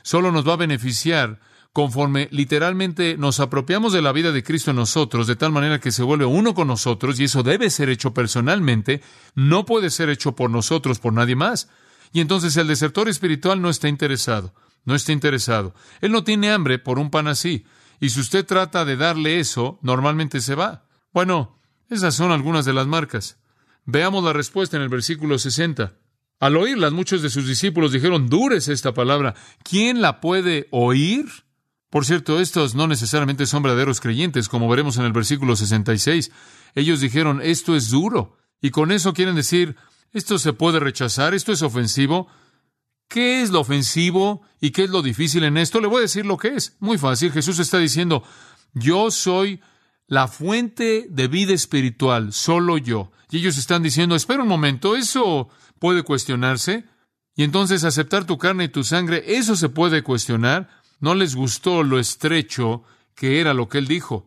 Solo 0.02 0.32
nos 0.32 0.48
va 0.48 0.54
a 0.54 0.56
beneficiar 0.56 1.40
conforme 1.72 2.28
literalmente 2.32 3.16
nos 3.16 3.38
apropiamos 3.38 3.92
de 3.92 4.02
la 4.02 4.12
vida 4.12 4.32
de 4.32 4.42
Cristo 4.42 4.70
en 4.70 4.76
nosotros, 4.76 5.26
de 5.26 5.36
tal 5.36 5.52
manera 5.52 5.78
que 5.78 5.92
se 5.92 6.02
vuelve 6.02 6.24
uno 6.24 6.54
con 6.54 6.66
nosotros, 6.66 7.20
y 7.20 7.24
eso 7.24 7.42
debe 7.42 7.70
ser 7.70 7.88
hecho 7.88 8.12
personalmente, 8.12 9.02
no 9.34 9.64
puede 9.64 9.90
ser 9.90 10.10
hecho 10.10 10.34
por 10.34 10.50
nosotros, 10.50 10.98
por 10.98 11.12
nadie 11.12 11.36
más. 11.36 11.68
Y 12.12 12.20
entonces 12.20 12.56
el 12.56 12.66
desertor 12.66 13.08
espiritual 13.08 13.62
no 13.62 13.70
está 13.70 13.88
interesado, 13.88 14.52
no 14.84 14.96
está 14.96 15.12
interesado. 15.12 15.74
Él 16.00 16.10
no 16.10 16.24
tiene 16.24 16.50
hambre 16.50 16.80
por 16.80 16.98
un 16.98 17.10
pan 17.10 17.28
así, 17.28 17.64
y 18.00 18.10
si 18.10 18.18
usted 18.18 18.44
trata 18.44 18.84
de 18.84 18.96
darle 18.96 19.38
eso, 19.38 19.78
normalmente 19.82 20.40
se 20.40 20.56
va. 20.56 20.86
Bueno, 21.12 21.60
esas 21.88 22.14
son 22.14 22.32
algunas 22.32 22.64
de 22.64 22.72
las 22.72 22.86
marcas. 22.86 23.38
Veamos 23.84 24.24
la 24.24 24.32
respuesta 24.32 24.76
en 24.76 24.82
el 24.82 24.88
versículo 24.88 25.38
60. 25.38 25.92
Al 26.40 26.56
oírlas, 26.56 26.92
muchos 26.92 27.20
de 27.20 27.28
sus 27.28 27.46
discípulos 27.46 27.92
dijeron, 27.92 28.30
dures 28.30 28.68
esta 28.68 28.94
palabra. 28.94 29.34
¿Quién 29.62 30.00
la 30.00 30.20
puede 30.20 30.68
oír? 30.70 31.26
Por 31.90 32.06
cierto, 32.06 32.40
estos 32.40 32.74
no 32.74 32.86
necesariamente 32.86 33.44
son 33.44 33.62
verdaderos 33.62 34.00
creyentes, 34.00 34.48
como 34.48 34.68
veremos 34.68 34.96
en 34.96 35.04
el 35.04 35.12
versículo 35.12 35.54
66. 35.54 36.32
Ellos 36.74 37.00
dijeron, 37.00 37.40
esto 37.42 37.76
es 37.76 37.90
duro. 37.90 38.38
Y 38.62 38.70
con 38.70 38.90
eso 38.90 39.12
quieren 39.12 39.34
decir, 39.34 39.76
esto 40.12 40.38
se 40.38 40.54
puede 40.54 40.80
rechazar, 40.80 41.34
esto 41.34 41.52
es 41.52 41.60
ofensivo. 41.60 42.28
¿Qué 43.06 43.42
es 43.42 43.50
lo 43.50 43.60
ofensivo 43.60 44.40
y 44.60 44.70
qué 44.70 44.84
es 44.84 44.90
lo 44.90 45.02
difícil 45.02 45.44
en 45.44 45.58
esto? 45.58 45.80
Le 45.80 45.88
voy 45.88 45.98
a 45.98 46.02
decir 46.02 46.24
lo 46.24 46.38
que 46.38 46.54
es. 46.54 46.76
Muy 46.80 46.96
fácil. 46.96 47.32
Jesús 47.32 47.58
está 47.58 47.76
diciendo, 47.76 48.22
yo 48.72 49.10
soy 49.10 49.60
la 50.10 50.26
fuente 50.26 51.06
de 51.08 51.28
vida 51.28 51.54
espiritual, 51.54 52.32
solo 52.32 52.78
yo. 52.78 53.12
Y 53.30 53.38
ellos 53.38 53.56
están 53.56 53.84
diciendo, 53.84 54.16
espera 54.16 54.42
un 54.42 54.48
momento, 54.48 54.96
eso 54.96 55.48
puede 55.78 56.02
cuestionarse. 56.02 56.84
Y 57.36 57.44
entonces 57.44 57.84
aceptar 57.84 58.24
tu 58.24 58.36
carne 58.36 58.64
y 58.64 58.68
tu 58.68 58.82
sangre, 58.82 59.22
eso 59.24 59.54
se 59.54 59.68
puede 59.68 60.02
cuestionar. 60.02 60.68
No 60.98 61.14
les 61.14 61.36
gustó 61.36 61.84
lo 61.84 62.00
estrecho 62.00 62.82
que 63.14 63.40
era 63.40 63.54
lo 63.54 63.68
que 63.68 63.78
él 63.78 63.86
dijo. 63.86 64.26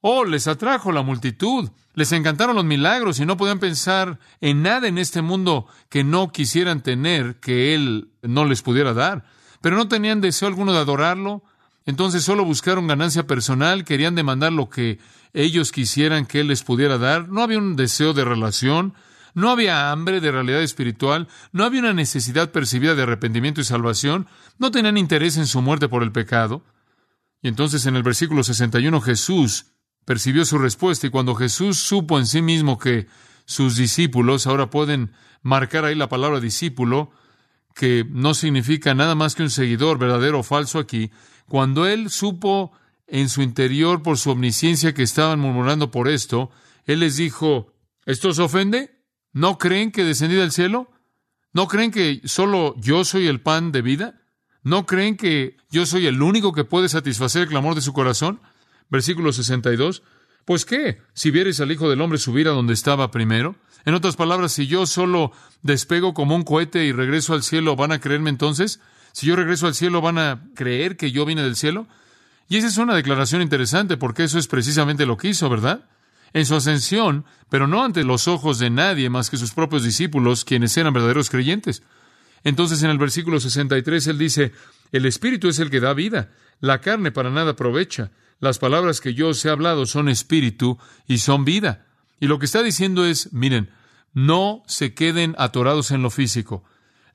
Oh, 0.00 0.24
les 0.24 0.48
atrajo 0.48 0.92
la 0.92 1.02
multitud, 1.02 1.68
les 1.92 2.12
encantaron 2.12 2.56
los 2.56 2.64
milagros 2.64 3.20
y 3.20 3.26
no 3.26 3.36
podían 3.36 3.58
pensar 3.58 4.18
en 4.40 4.62
nada 4.62 4.88
en 4.88 4.96
este 4.96 5.20
mundo 5.20 5.66
que 5.90 6.04
no 6.04 6.32
quisieran 6.32 6.82
tener, 6.82 7.38
que 7.38 7.74
él 7.74 8.12
no 8.22 8.46
les 8.46 8.62
pudiera 8.62 8.94
dar. 8.94 9.24
Pero 9.60 9.76
no 9.76 9.88
tenían 9.88 10.22
deseo 10.22 10.48
alguno 10.48 10.72
de 10.72 10.78
adorarlo, 10.78 11.42
entonces 11.88 12.22
solo 12.22 12.44
buscaron 12.44 12.86
ganancia 12.86 13.26
personal, 13.26 13.82
querían 13.82 14.14
demandar 14.14 14.52
lo 14.52 14.68
que 14.68 14.98
ellos 15.32 15.72
quisieran 15.72 16.26
que 16.26 16.40
él 16.40 16.48
les 16.48 16.62
pudiera 16.62 16.98
dar. 16.98 17.30
No 17.30 17.42
había 17.42 17.56
un 17.56 17.76
deseo 17.76 18.12
de 18.12 18.26
relación, 18.26 18.92
no 19.32 19.48
había 19.48 19.90
hambre 19.90 20.20
de 20.20 20.30
realidad 20.30 20.60
espiritual, 20.60 21.28
no 21.50 21.64
había 21.64 21.80
una 21.80 21.94
necesidad 21.94 22.52
percibida 22.52 22.94
de 22.94 23.04
arrepentimiento 23.04 23.62
y 23.62 23.64
salvación, 23.64 24.26
no 24.58 24.70
tenían 24.70 24.98
interés 24.98 25.38
en 25.38 25.46
su 25.46 25.62
muerte 25.62 25.88
por 25.88 26.02
el 26.02 26.12
pecado. 26.12 26.62
Y 27.40 27.48
entonces 27.48 27.86
en 27.86 27.96
el 27.96 28.02
versículo 28.02 28.44
61 28.44 29.00
Jesús 29.00 29.72
percibió 30.04 30.44
su 30.44 30.58
respuesta 30.58 31.06
y 31.06 31.10
cuando 31.10 31.34
Jesús 31.36 31.78
supo 31.78 32.18
en 32.18 32.26
sí 32.26 32.42
mismo 32.42 32.78
que 32.78 33.06
sus 33.46 33.76
discípulos, 33.76 34.46
ahora 34.46 34.68
pueden 34.68 35.12
marcar 35.40 35.86
ahí 35.86 35.94
la 35.94 36.10
palabra 36.10 36.38
discípulo, 36.38 37.12
que 37.74 38.04
no 38.10 38.34
significa 38.34 38.92
nada 38.94 39.14
más 39.14 39.34
que 39.34 39.42
un 39.42 39.48
seguidor 39.48 39.96
verdadero 39.96 40.40
o 40.40 40.42
falso 40.42 40.78
aquí, 40.78 41.10
cuando 41.48 41.86
él 41.86 42.10
supo 42.10 42.72
en 43.06 43.28
su 43.28 43.42
interior 43.42 44.02
por 44.02 44.18
su 44.18 44.30
omnisciencia 44.30 44.94
que 44.94 45.02
estaban 45.02 45.40
murmurando 45.40 45.90
por 45.90 46.08
esto, 46.08 46.50
él 46.84 47.00
les 47.00 47.16
dijo, 47.16 47.72
¿Esto 48.08 48.30
os 48.30 48.38
ofende? 48.38 49.02
¿No 49.34 49.58
creen 49.58 49.92
que 49.92 50.02
descendí 50.02 50.34
del 50.34 50.50
cielo? 50.50 50.90
¿No 51.52 51.68
creen 51.68 51.90
que 51.90 52.22
solo 52.24 52.74
yo 52.78 53.04
soy 53.04 53.26
el 53.26 53.42
pan 53.42 53.70
de 53.70 53.82
vida? 53.82 54.22
¿No 54.62 54.86
creen 54.86 55.18
que 55.18 55.58
yo 55.70 55.84
soy 55.84 56.06
el 56.06 56.22
único 56.22 56.54
que 56.54 56.64
puede 56.64 56.88
satisfacer 56.88 57.42
el 57.42 57.48
clamor 57.48 57.74
de 57.74 57.82
su 57.82 57.92
corazón? 57.92 58.40
Versículo 58.88 59.30
62. 59.30 60.02
Pues 60.46 60.64
qué, 60.64 61.02
si 61.12 61.30
vieres 61.30 61.60
al 61.60 61.70
Hijo 61.70 61.90
del 61.90 62.00
Hombre 62.00 62.18
subir 62.18 62.48
a 62.48 62.52
donde 62.52 62.72
estaba 62.72 63.10
primero. 63.10 63.56
En 63.84 63.92
otras 63.92 64.16
palabras, 64.16 64.52
si 64.52 64.66
yo 64.66 64.86
solo 64.86 65.32
despego 65.60 66.14
como 66.14 66.34
un 66.34 66.44
cohete 66.44 66.86
y 66.86 66.92
regreso 66.92 67.34
al 67.34 67.42
cielo, 67.42 67.76
¿van 67.76 67.92
a 67.92 68.00
creerme 68.00 68.30
entonces? 68.30 68.80
Si 69.12 69.26
yo 69.26 69.36
regreso 69.36 69.66
al 69.66 69.74
cielo, 69.74 70.00
¿van 70.00 70.18
a 70.18 70.42
creer 70.54 70.96
que 70.96 71.12
yo 71.12 71.24
vine 71.24 71.42
del 71.42 71.56
cielo? 71.56 71.86
Y 72.48 72.56
esa 72.56 72.68
es 72.68 72.78
una 72.78 72.94
declaración 72.94 73.42
interesante 73.42 73.96
porque 73.96 74.24
eso 74.24 74.38
es 74.38 74.46
precisamente 74.46 75.06
lo 75.06 75.16
que 75.16 75.28
hizo, 75.28 75.48
¿verdad? 75.50 75.88
En 76.32 76.46
su 76.46 76.54
ascensión, 76.54 77.24
pero 77.50 77.66
no 77.66 77.84
ante 77.84 78.04
los 78.04 78.28
ojos 78.28 78.58
de 78.58 78.70
nadie 78.70 79.10
más 79.10 79.30
que 79.30 79.36
sus 79.36 79.52
propios 79.52 79.84
discípulos, 79.84 80.44
quienes 80.44 80.76
eran 80.76 80.92
verdaderos 80.92 81.30
creyentes. 81.30 81.82
Entonces 82.44 82.82
en 82.82 82.90
el 82.90 82.98
versículo 82.98 83.40
63 83.40 84.06
él 84.06 84.18
dice, 84.18 84.52
el 84.92 85.04
Espíritu 85.04 85.48
es 85.48 85.58
el 85.58 85.70
que 85.70 85.80
da 85.80 85.92
vida, 85.94 86.30
la 86.60 86.80
carne 86.80 87.12
para 87.12 87.30
nada 87.30 87.52
aprovecha. 87.52 88.10
Las 88.40 88.58
palabras 88.58 89.00
que 89.00 89.14
yo 89.14 89.28
os 89.28 89.44
he 89.44 89.50
hablado 89.50 89.84
son 89.84 90.08
espíritu 90.08 90.78
y 91.06 91.18
son 91.18 91.44
vida. 91.44 91.86
Y 92.20 92.26
lo 92.26 92.38
que 92.38 92.46
está 92.46 92.62
diciendo 92.62 93.04
es, 93.04 93.32
miren, 93.32 93.70
no 94.14 94.62
se 94.66 94.94
queden 94.94 95.34
atorados 95.38 95.90
en 95.90 96.02
lo 96.02 96.10
físico. 96.10 96.64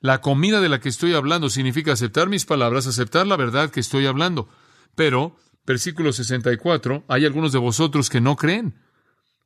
La 0.04 0.20
comida 0.20 0.60
de 0.60 0.68
la 0.68 0.80
que 0.80 0.90
estoy 0.90 1.14
hablando 1.14 1.48
significa 1.48 1.94
aceptar 1.94 2.28
mis 2.28 2.44
palabras, 2.44 2.86
aceptar 2.86 3.26
la 3.26 3.36
verdad 3.36 3.70
que 3.70 3.80
estoy 3.80 4.04
hablando. 4.04 4.50
Pero, 4.94 5.38
versículo 5.66 6.12
64, 6.12 7.06
hay 7.08 7.24
algunos 7.24 7.52
de 7.52 7.58
vosotros 7.58 8.10
que 8.10 8.20
no 8.20 8.36
creen, 8.36 8.74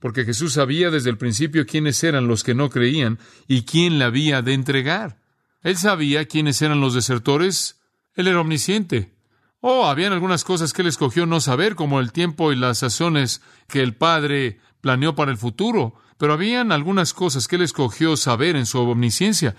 porque 0.01 0.25
Jesús 0.25 0.55
sabía 0.55 0.91
desde 0.91 1.11
el 1.11 1.17
principio 1.17 1.65
quiénes 1.65 2.03
eran 2.03 2.27
los 2.27 2.43
que 2.43 2.57
no 2.57 2.71
creían 2.71 3.21
y 3.47 3.63
quién 3.67 4.01
le 4.01 4.05
había 4.05 4.43
de 4.43 4.53
entregar. 4.53 5.21
Él 5.63 5.77
sabía 5.77 6.25
quiénes 6.25 6.61
eran 6.61 6.81
los 6.81 6.93
desertores. 6.93 7.81
Él 8.15 8.27
era 8.27 8.41
omnisciente. 8.41 9.15
Oh, 9.61 9.87
habían 9.87 10.13
algunas 10.13 10.43
cosas 10.43 10.73
que 10.73 10.83
él 10.83 10.89
escogió 10.89 11.25
no 11.25 11.41
saber, 11.41 11.77
como 11.77 12.01
el 12.01 12.11
tiempo 12.11 12.51
y 12.51 12.57
las 12.57 12.79
sazones 12.79 13.43
que 13.69 13.81
el 13.81 13.95
Padre 13.95 14.59
planeó 14.81 15.15
para 15.15 15.31
el 15.31 15.39
futuro, 15.39 15.95
pero 16.19 16.33
habían 16.33 16.73
algunas 16.73 17.15
cosas 17.15 17.47
que 17.47 17.55
él 17.55 17.63
escogió 17.63 18.17
saber 18.17 18.57
en 18.57 18.67
su 18.67 18.81
omnisciencia. 18.81 19.55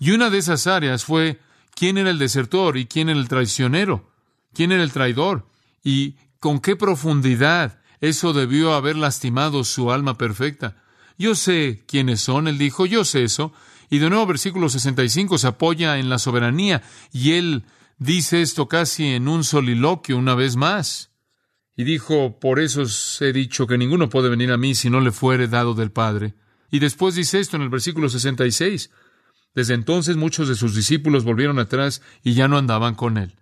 Y 0.00 0.10
una 0.10 0.30
de 0.30 0.38
esas 0.38 0.66
áreas 0.66 1.04
fue 1.04 1.38
quién 1.76 1.98
era 1.98 2.10
el 2.10 2.18
desertor 2.18 2.76
y 2.76 2.86
quién 2.86 3.08
era 3.08 3.20
el 3.20 3.28
traicionero 3.28 4.10
quién 4.52 4.72
era 4.72 4.82
el 4.82 4.92
traidor 4.92 5.46
y 5.82 6.16
con 6.38 6.60
qué 6.60 6.76
profundidad 6.76 7.80
eso 8.00 8.32
debió 8.32 8.74
haber 8.74 8.96
lastimado 8.96 9.64
su 9.64 9.92
alma 9.92 10.16
perfecta. 10.16 10.82
Yo 11.18 11.34
sé 11.34 11.84
quiénes 11.86 12.22
son, 12.22 12.48
él 12.48 12.56
dijo, 12.56 12.86
yo 12.86 13.04
sé 13.04 13.24
eso. 13.24 13.52
Y 13.90 13.98
de 13.98 14.08
nuevo 14.08 14.26
versículo 14.26 14.68
65 14.68 15.36
se 15.36 15.48
apoya 15.48 15.98
en 15.98 16.08
la 16.08 16.18
soberanía 16.18 16.82
y 17.12 17.32
él 17.32 17.64
dice 17.98 18.40
esto 18.40 18.68
casi 18.68 19.08
en 19.08 19.28
un 19.28 19.44
soliloquio 19.44 20.16
una 20.16 20.34
vez 20.34 20.56
más. 20.56 21.10
Y 21.76 21.84
dijo, 21.84 22.38
por 22.38 22.60
eso 22.60 22.82
os 22.82 23.20
he 23.20 23.32
dicho 23.32 23.66
que 23.66 23.78
ninguno 23.78 24.08
puede 24.08 24.28
venir 24.28 24.50
a 24.52 24.56
mí 24.56 24.74
si 24.74 24.88
no 24.90 25.00
le 25.00 25.12
fuere 25.12 25.48
dado 25.48 25.74
del 25.74 25.90
Padre. 25.90 26.34
Y 26.70 26.78
después 26.78 27.14
dice 27.14 27.40
esto 27.40 27.56
en 27.56 27.62
el 27.62 27.68
versículo 27.68 28.08
66. 28.08 28.90
Desde 29.54 29.74
entonces 29.74 30.16
muchos 30.16 30.48
de 30.48 30.54
sus 30.54 30.74
discípulos 30.74 31.24
volvieron 31.24 31.58
atrás 31.58 32.02
y 32.22 32.34
ya 32.34 32.48
no 32.48 32.56
andaban 32.58 32.94
con 32.94 33.18
él 33.18 33.34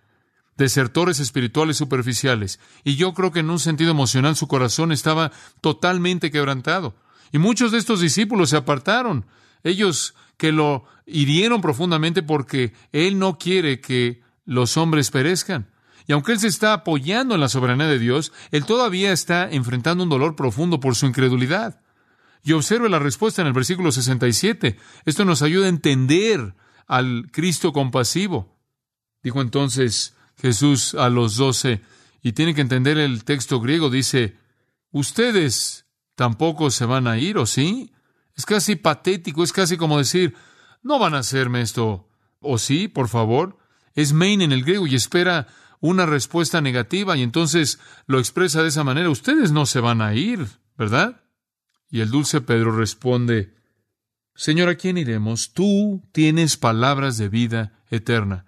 desertores 0.58 1.20
espirituales 1.20 1.78
superficiales. 1.78 2.60
Y 2.84 2.96
yo 2.96 3.14
creo 3.14 3.30
que 3.30 3.40
en 3.40 3.48
un 3.48 3.60
sentido 3.60 3.92
emocional 3.92 4.36
su 4.36 4.48
corazón 4.48 4.92
estaba 4.92 5.30
totalmente 5.62 6.30
quebrantado. 6.30 6.96
Y 7.32 7.38
muchos 7.38 7.72
de 7.72 7.78
estos 7.78 8.00
discípulos 8.00 8.50
se 8.50 8.56
apartaron. 8.56 9.24
Ellos 9.62 10.14
que 10.36 10.52
lo 10.52 10.84
hirieron 11.06 11.60
profundamente 11.60 12.22
porque 12.22 12.74
Él 12.92 13.18
no 13.18 13.38
quiere 13.38 13.80
que 13.80 14.20
los 14.44 14.76
hombres 14.76 15.10
perezcan. 15.10 15.70
Y 16.06 16.12
aunque 16.12 16.32
Él 16.32 16.40
se 16.40 16.48
está 16.48 16.72
apoyando 16.72 17.34
en 17.34 17.40
la 17.40 17.48
soberanía 17.48 17.86
de 17.86 17.98
Dios, 17.98 18.32
Él 18.50 18.64
todavía 18.64 19.12
está 19.12 19.48
enfrentando 19.48 20.02
un 20.02 20.10
dolor 20.10 20.36
profundo 20.36 20.80
por 20.80 20.96
su 20.96 21.06
incredulidad. 21.06 21.80
Y 22.42 22.52
observe 22.52 22.88
la 22.88 22.98
respuesta 22.98 23.42
en 23.42 23.48
el 23.48 23.52
versículo 23.52 23.92
67. 23.92 24.76
Esto 25.04 25.24
nos 25.24 25.42
ayuda 25.42 25.66
a 25.66 25.70
entender 25.70 26.54
al 26.86 27.30
Cristo 27.32 27.72
compasivo. 27.72 28.56
Dijo 29.22 29.40
entonces, 29.40 30.16
Jesús 30.36 30.94
a 30.94 31.10
los 31.10 31.36
doce, 31.36 31.82
y 32.22 32.32
tiene 32.32 32.54
que 32.54 32.60
entender 32.60 32.98
el 32.98 33.24
texto 33.24 33.60
griego, 33.60 33.90
dice, 33.90 34.36
ustedes 34.90 35.86
tampoco 36.14 36.70
se 36.70 36.84
van 36.84 37.06
a 37.06 37.18
ir, 37.18 37.38
¿o 37.38 37.46
sí? 37.46 37.92
Es 38.36 38.46
casi 38.46 38.76
patético, 38.76 39.42
es 39.42 39.52
casi 39.52 39.76
como 39.76 39.98
decir, 39.98 40.34
no 40.82 40.98
van 40.98 41.14
a 41.14 41.18
hacerme 41.18 41.60
esto, 41.60 42.08
¿o 42.40 42.58
sí? 42.58 42.88
Por 42.88 43.08
favor. 43.08 43.58
Es 43.94 44.12
main 44.12 44.42
en 44.42 44.52
el 44.52 44.62
griego 44.62 44.86
y 44.86 44.94
espera 44.94 45.48
una 45.80 46.06
respuesta 46.06 46.60
negativa 46.60 47.16
y 47.16 47.22
entonces 47.22 47.78
lo 48.06 48.18
expresa 48.18 48.62
de 48.62 48.68
esa 48.68 48.84
manera, 48.84 49.10
ustedes 49.10 49.52
no 49.52 49.66
se 49.66 49.80
van 49.80 50.02
a 50.02 50.14
ir, 50.14 50.46
¿verdad? 50.76 51.20
Y 51.90 52.00
el 52.00 52.10
dulce 52.10 52.40
Pedro 52.40 52.76
responde, 52.76 53.54
Señor, 54.34 54.68
¿a 54.68 54.76
quién 54.76 54.98
iremos? 54.98 55.52
Tú 55.52 56.02
tienes 56.12 56.56
palabras 56.56 57.16
de 57.18 57.28
vida 57.28 57.72
eterna. 57.90 58.44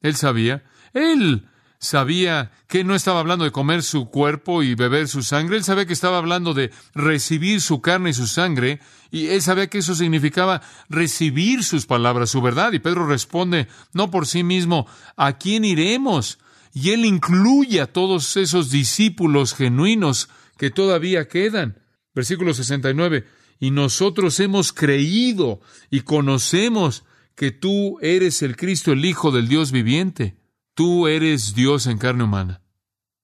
Él 0.00 0.16
sabía 0.16 0.64
él 0.94 1.48
sabía 1.78 2.52
que 2.66 2.82
no 2.82 2.94
estaba 2.94 3.20
hablando 3.20 3.44
de 3.44 3.50
comer 3.50 3.82
su 3.82 4.08
cuerpo 4.08 4.62
y 4.62 4.74
beber 4.74 5.06
su 5.06 5.22
sangre, 5.22 5.58
él 5.58 5.64
sabía 5.64 5.84
que 5.84 5.92
estaba 5.92 6.16
hablando 6.16 6.54
de 6.54 6.70
recibir 6.94 7.60
su 7.60 7.82
carne 7.82 8.10
y 8.10 8.14
su 8.14 8.26
sangre, 8.26 8.80
y 9.10 9.26
él 9.26 9.42
sabía 9.42 9.66
que 9.66 9.78
eso 9.78 9.94
significaba 9.94 10.62
recibir 10.88 11.62
sus 11.62 11.84
palabras, 11.84 12.30
su 12.30 12.40
verdad. 12.40 12.72
Y 12.72 12.78
Pedro 12.78 13.06
responde, 13.06 13.68
no 13.92 14.10
por 14.10 14.26
sí 14.26 14.42
mismo, 14.42 14.86
¿a 15.16 15.36
quién 15.36 15.64
iremos? 15.64 16.38
Y 16.72 16.90
él 16.90 17.04
incluye 17.04 17.80
a 17.80 17.92
todos 17.92 18.36
esos 18.36 18.70
discípulos 18.70 19.54
genuinos 19.54 20.30
que 20.56 20.70
todavía 20.70 21.28
quedan. 21.28 21.83
Versículo 22.14 22.54
69, 22.54 23.26
y 23.58 23.70
nosotros 23.70 24.38
hemos 24.40 24.72
creído 24.72 25.60
y 25.90 26.00
conocemos 26.00 27.04
que 27.34 27.50
tú 27.50 27.98
eres 28.00 28.42
el 28.42 28.56
Cristo, 28.56 28.92
el 28.92 29.04
Hijo 29.04 29.30
del 29.30 29.48
Dios 29.48 29.72
viviente. 29.72 30.36
Tú 30.74 31.08
eres 31.08 31.54
Dios 31.54 31.86
en 31.86 31.98
carne 31.98 32.24
humana. 32.24 32.60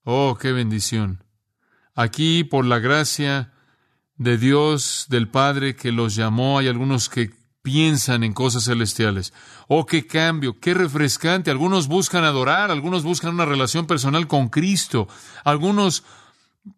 Oh, 0.05 0.37
qué 0.41 0.53
bendición. 0.53 1.25
Aquí, 1.95 2.45
por 2.45 2.65
la 2.65 2.79
gracia 2.79 3.53
de 4.17 4.39
Dios, 4.39 5.07
del 5.09 5.29
Padre 5.29 5.77
que 5.77 5.93
los 5.93 6.15
llamó, 6.15 6.59
hay 6.59 6.69
algunos 6.69 7.09
que 7.09 7.31
piensan 7.63 8.25
en 8.25 8.33
cosas 8.33 8.65
celestiales. 8.65 9.33
Oh, 9.69 9.87
qué 9.87 10.07
cambio, 10.07 10.59
qué 10.61 10.75
refrescante. 10.75 11.51
Algunos 11.51 11.89
buscan 11.89 12.25
adorar, 12.25 12.71
algunos 12.71 13.03
buscan 13.03 13.35
una 13.35 13.45
relación 13.45 13.87
personal 13.87 14.27
con 14.27 14.49
Cristo, 14.49 15.09
algunos 15.45 16.05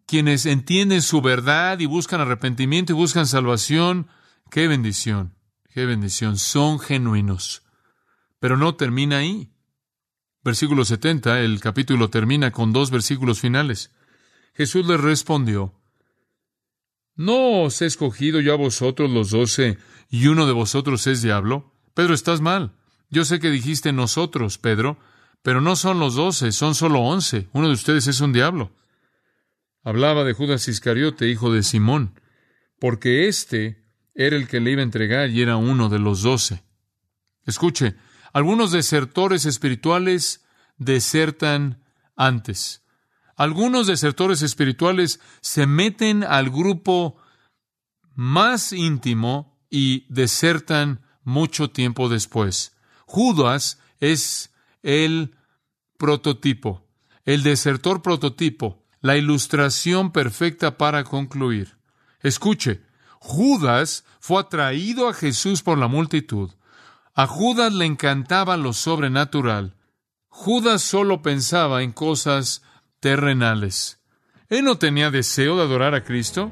quienes 0.05 0.45
entienden 0.45 1.01
su 1.01 1.21
verdad 1.21 1.79
y 1.79 1.85
buscan 1.85 2.21
arrepentimiento 2.21 2.93
y 2.93 2.95
buscan 2.95 3.27
salvación. 3.27 4.07
Qué 4.49 4.67
bendición, 4.67 5.35
qué 5.73 5.85
bendición. 5.85 6.37
Son 6.37 6.79
genuinos. 6.79 7.63
Pero 8.39 8.57
no 8.57 8.75
termina 8.75 9.17
ahí. 9.17 9.51
Versículo 10.43 10.83
70, 10.83 11.39
el 11.41 11.59
capítulo 11.61 12.09
termina 12.09 12.51
con 12.51 12.73
dos 12.73 12.91
versículos 12.91 13.39
finales. 13.39 13.91
Jesús 14.53 14.85
les 14.85 14.99
respondió, 14.99 15.73
¿No 17.15 17.61
os 17.61 17.81
he 17.81 17.85
escogido 17.85 18.41
yo 18.41 18.53
a 18.53 18.57
vosotros 18.57 19.09
los 19.09 19.29
doce 19.29 19.77
y 20.09 20.27
uno 20.27 20.45
de 20.45 20.53
vosotros 20.53 21.07
es 21.07 21.21
diablo? 21.21 21.71
Pedro, 21.93 22.13
estás 22.13 22.41
mal. 22.41 22.73
Yo 23.09 23.23
sé 23.23 23.39
que 23.39 23.51
dijiste 23.51 23.93
nosotros, 23.93 24.57
Pedro, 24.57 24.97
pero 25.43 25.61
no 25.61 25.75
son 25.75 25.99
los 25.99 26.15
doce, 26.15 26.51
son 26.51 26.73
solo 26.73 27.01
once. 27.01 27.47
Uno 27.53 27.67
de 27.67 27.75
ustedes 27.75 28.07
es 28.07 28.19
un 28.19 28.33
diablo. 28.33 28.71
Hablaba 29.83 30.23
de 30.23 30.33
Judas 30.33 30.67
Iscariote, 30.67 31.27
hijo 31.27 31.51
de 31.51 31.61
Simón, 31.61 32.19
porque 32.79 33.27
éste 33.27 33.83
era 34.15 34.35
el 34.35 34.47
que 34.47 34.59
le 34.59 34.71
iba 34.71 34.81
a 34.81 34.85
entregar 34.85 35.29
y 35.29 35.41
era 35.41 35.57
uno 35.57 35.89
de 35.89 35.99
los 35.99 36.21
doce. 36.21 36.63
Escuche, 37.45 37.95
algunos 38.31 38.71
desertores 38.71 39.45
espirituales 39.45 40.45
desertan 40.77 41.83
antes. 42.15 42.83
Algunos 43.35 43.87
desertores 43.87 44.41
espirituales 44.41 45.19
se 45.41 45.67
meten 45.67 46.23
al 46.23 46.49
grupo 46.49 47.17
más 48.15 48.71
íntimo 48.73 49.59
y 49.69 50.05
desertan 50.07 51.01
mucho 51.23 51.71
tiempo 51.71 52.09
después. 52.09 52.77
Judas 53.05 53.79
es 53.99 54.53
el 54.81 55.35
prototipo, 55.97 56.87
el 57.25 57.43
desertor 57.43 58.01
prototipo, 58.01 58.82
la 59.03 59.17
ilustración 59.17 60.11
perfecta 60.11 60.77
para 60.77 61.03
concluir. 61.03 61.75
Escuche, 62.21 62.81
Judas 63.19 64.05
fue 64.19 64.39
atraído 64.39 65.09
a 65.09 65.13
Jesús 65.13 65.61
por 65.61 65.77
la 65.77 65.87
multitud, 65.87 66.51
a 67.13 67.27
Judas 67.27 67.73
le 67.73 67.85
encantaba 67.85 68.57
lo 68.57 68.71
sobrenatural. 68.73 69.75
Judas 70.29 70.81
solo 70.81 71.21
pensaba 71.21 71.83
en 71.83 71.91
cosas 71.91 72.63
terrenales. 73.01 73.99
Él 74.47 74.63
no 74.63 74.77
tenía 74.77 75.11
deseo 75.11 75.57
de 75.57 75.63
adorar 75.63 75.93
a 75.93 76.03
Cristo. 76.03 76.51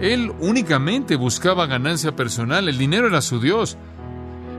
Él 0.00 0.32
únicamente 0.38 1.16
buscaba 1.16 1.66
ganancia 1.66 2.14
personal, 2.16 2.68
el 2.68 2.78
dinero 2.78 3.08
era 3.08 3.20
su 3.20 3.40
Dios. 3.40 3.76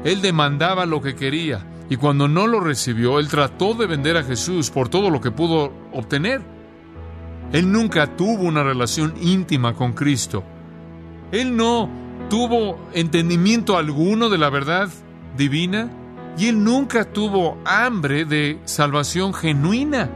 Él 0.04 0.22
demandaba 0.22 0.86
lo 0.86 1.02
que 1.02 1.16
quería 1.16 1.66
y 1.90 1.96
cuando 1.96 2.28
no 2.28 2.46
lo 2.46 2.60
recibió, 2.60 3.20
él 3.20 3.30
trató 3.30 3.74
de 3.74 3.88
vender 3.88 4.18
a 4.18 4.24
Jesús 4.24 4.70
por 4.70 4.90
todo 4.90 5.10
lo 5.10 5.22
que 5.22 5.32
pudo 5.32 5.74
obtener. 5.94 6.61
Él 7.54 7.72
nunca 7.72 8.16
tuvo 8.16 8.44
una 8.44 8.64
relación 8.64 9.14
íntima 9.22 9.74
con 9.74 9.94
Cristo. 9.94 10.44
Él 11.32 11.56
no 11.56 11.90
tuvo 12.30 12.80
entendimiento 12.94 13.78
alguno 13.78 14.30
de 14.30 14.38
la 14.38 14.50
verdad 14.50 14.90
divina 15.36 15.90
y 16.38 16.48
él 16.48 16.64
nunca 16.64 17.06
tuvo 17.06 17.58
hambre 17.66 18.26
de 18.26 18.60
salvación 18.64 19.34
genuina. 19.34 20.10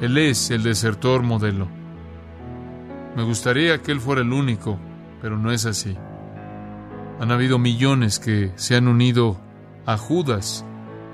Él 0.00 0.18
es 0.18 0.50
el 0.50 0.62
desertor 0.62 1.22
modelo. 1.22 1.68
Me 3.16 3.24
gustaría 3.24 3.82
que 3.82 3.92
él 3.92 4.00
fuera 4.00 4.20
el 4.20 4.32
único, 4.32 4.78
pero 5.20 5.36
no 5.38 5.50
es 5.50 5.64
así. 5.66 5.96
Han 7.18 7.32
habido 7.32 7.58
millones 7.58 8.20
que 8.20 8.52
se 8.56 8.76
han 8.76 8.88
unido 8.88 9.38
a 9.86 9.96
Judas 9.96 10.64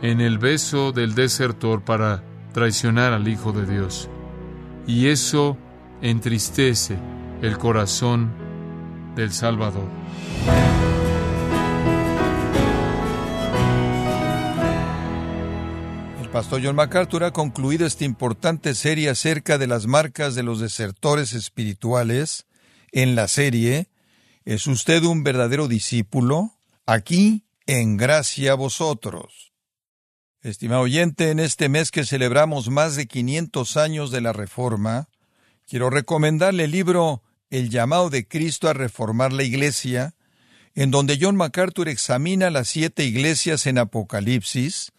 en 0.02 0.20
el 0.20 0.38
beso 0.38 0.92
del 0.92 1.14
desertor 1.14 1.82
para 1.82 2.22
traicionar 2.52 3.12
al 3.12 3.28
Hijo 3.28 3.52
de 3.52 3.66
Dios. 3.66 4.10
Y 4.86 5.08
eso 5.08 5.56
entristece 6.00 6.96
el 7.42 7.58
corazón 7.58 8.32
del 9.16 9.32
Salvador. 9.32 9.88
El 16.20 16.28
pastor 16.28 16.60
John 16.64 16.76
MacArthur 16.76 17.24
ha 17.24 17.32
concluido 17.32 17.86
esta 17.86 18.04
importante 18.04 18.74
serie 18.74 19.10
acerca 19.10 19.58
de 19.58 19.66
las 19.66 19.86
marcas 19.86 20.34
de 20.34 20.42
los 20.42 20.60
desertores 20.60 21.32
espirituales. 21.32 22.46
En 22.90 23.14
la 23.14 23.26
serie, 23.26 23.88
¿Es 24.44 24.66
usted 24.66 25.04
un 25.04 25.22
verdadero 25.22 25.68
discípulo? 25.68 26.58
Aquí, 26.84 27.44
en 27.66 27.96
gracia 27.96 28.52
a 28.52 28.56
vosotros. 28.56 29.51
Estimado 30.42 30.80
oyente, 30.80 31.30
en 31.30 31.38
este 31.38 31.68
mes 31.68 31.92
que 31.92 32.04
celebramos 32.04 32.68
más 32.68 32.96
de 32.96 33.06
500 33.06 33.76
años 33.76 34.10
de 34.10 34.20
la 34.20 34.32
Reforma, 34.32 35.08
quiero 35.68 35.88
recomendarle 35.88 36.64
el 36.64 36.72
libro 36.72 37.22
El 37.48 37.70
llamado 37.70 38.10
de 38.10 38.26
Cristo 38.26 38.68
a 38.68 38.72
reformar 38.72 39.32
la 39.32 39.44
Iglesia, 39.44 40.16
en 40.74 40.90
donde 40.90 41.16
John 41.20 41.36
MacArthur 41.36 41.88
examina 41.88 42.50
las 42.50 42.68
siete 42.68 43.04
iglesias 43.04 43.68
en 43.68 43.78
Apocalipsis 43.78 44.90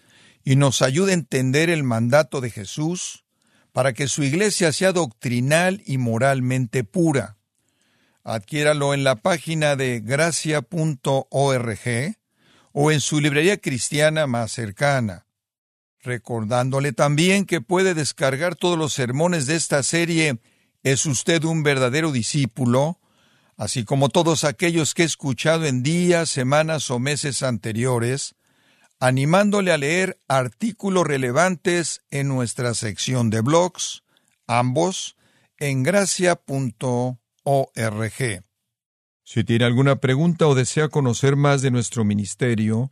y 0.46 0.56
nos 0.56 0.82
ayuda 0.82 1.12
a 1.12 1.16
entender 1.16 1.70
el 1.70 1.84
mandato 1.84 2.40
de 2.40 2.50
Jesús 2.50 3.26
para 3.74 3.92
que 3.92 4.08
su 4.08 4.24
iglesia 4.24 4.72
sea 4.72 4.94
doctrinal 4.94 5.84
y 5.86 5.98
moralmente 5.98 6.86
pura. 6.86 7.36
Adquiéralo 8.24 8.94
en 8.94 9.04
la 9.04 9.18
página 9.18 9.76
de 9.76 10.00
gracia.org 10.00 11.80
o 12.72 12.92
en 12.92 13.02
su 13.02 13.20
librería 13.20 13.58
cristiana 13.58 14.26
más 14.26 14.54
cercana. 14.54 15.23
Recordándole 16.04 16.94
también 16.94 17.46
que 17.46 17.62
puede 17.62 17.94
descargar 17.94 18.56
todos 18.56 18.78
los 18.78 18.94
sermones 18.94 19.48
de 19.48 19.56
esta 19.56 19.82
serie 19.84 20.40
¿Es 20.84 21.06
usted 21.06 21.44
un 21.46 21.64
verdadero 21.64 22.12
discípulo? 22.12 23.00
así 23.58 23.86
como 23.86 24.10
todos 24.10 24.44
aquellos 24.44 24.94
que 24.94 25.04
he 25.04 25.06
escuchado 25.06 25.66
en 25.66 25.84
días, 25.84 26.30
semanas 26.30 26.90
o 26.92 27.00
meses 27.00 27.44
anteriores, 27.44 28.36
animándole 29.00 29.72
a 29.72 29.78
leer 29.78 30.18
artículos 30.28 31.06
relevantes 31.06 32.02
en 32.10 32.28
nuestra 32.28 32.74
sección 32.74 33.30
de 33.30 33.42
blogs, 33.42 34.04
ambos 34.48 35.16
en 35.58 35.84
gracia.org. 35.84 37.18
Si 39.26 39.44
tiene 39.44 39.66
alguna 39.66 39.98
pregunta 39.98 40.48
o 40.48 40.56
desea 40.56 40.90
conocer 40.90 41.36
más 41.36 41.62
de 41.62 41.72
nuestro 41.72 42.04
ministerio, 42.04 42.92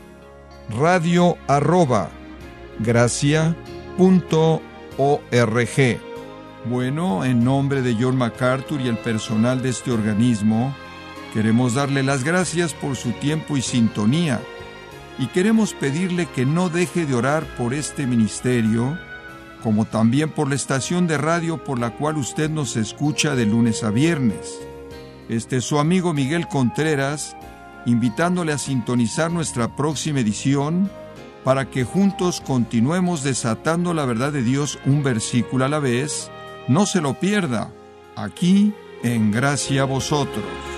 radio 0.71 1.37
arroba. 1.47 2.09
Bueno, 6.65 7.25
en 7.25 7.43
nombre 7.43 7.81
de 7.81 7.95
John 7.99 8.17
MacArthur 8.17 8.81
y 8.81 8.87
el 8.87 8.97
personal 8.97 9.61
de 9.61 9.69
este 9.69 9.91
organismo, 9.91 10.75
queremos 11.33 11.73
darle 11.73 12.03
las 12.03 12.23
gracias 12.23 12.73
por 12.73 12.95
su 12.95 13.11
tiempo 13.13 13.57
y 13.57 13.61
sintonía 13.61 14.39
y 15.19 15.27
queremos 15.27 15.73
pedirle 15.73 16.27
que 16.27 16.45
no 16.45 16.69
deje 16.69 17.05
de 17.05 17.15
orar 17.15 17.43
por 17.57 17.73
este 17.73 18.07
ministerio, 18.07 18.97
como 19.63 19.85
también 19.85 20.29
por 20.29 20.49
la 20.49 20.55
estación 20.55 21.07
de 21.07 21.17
radio 21.17 21.63
por 21.63 21.79
la 21.79 21.91
cual 21.91 22.17
usted 22.17 22.49
nos 22.49 22.77
escucha 22.77 23.35
de 23.35 23.45
lunes 23.45 23.83
a 23.83 23.91
viernes. 23.91 24.59
Este 25.29 25.57
es 25.57 25.65
su 25.65 25.79
amigo 25.79 26.13
Miguel 26.13 26.47
Contreras, 26.47 27.35
invitándole 27.85 28.53
a 28.53 28.57
sintonizar 28.57 29.31
nuestra 29.31 29.75
próxima 29.75 30.19
edición 30.19 30.89
para 31.43 31.69
que 31.69 31.83
juntos 31.83 32.41
continuemos 32.41 33.23
desatando 33.23 33.93
la 33.93 34.05
verdad 34.05 34.31
de 34.31 34.43
Dios 34.43 34.79
un 34.85 35.03
versículo 35.03 35.65
a 35.65 35.69
la 35.69 35.79
vez. 35.79 36.31
No 36.67 36.85
se 36.85 37.01
lo 37.01 37.15
pierda, 37.15 37.71
aquí 38.15 38.73
en 39.03 39.31
Gracia 39.31 39.81
a 39.81 39.85
Vosotros. 39.85 40.70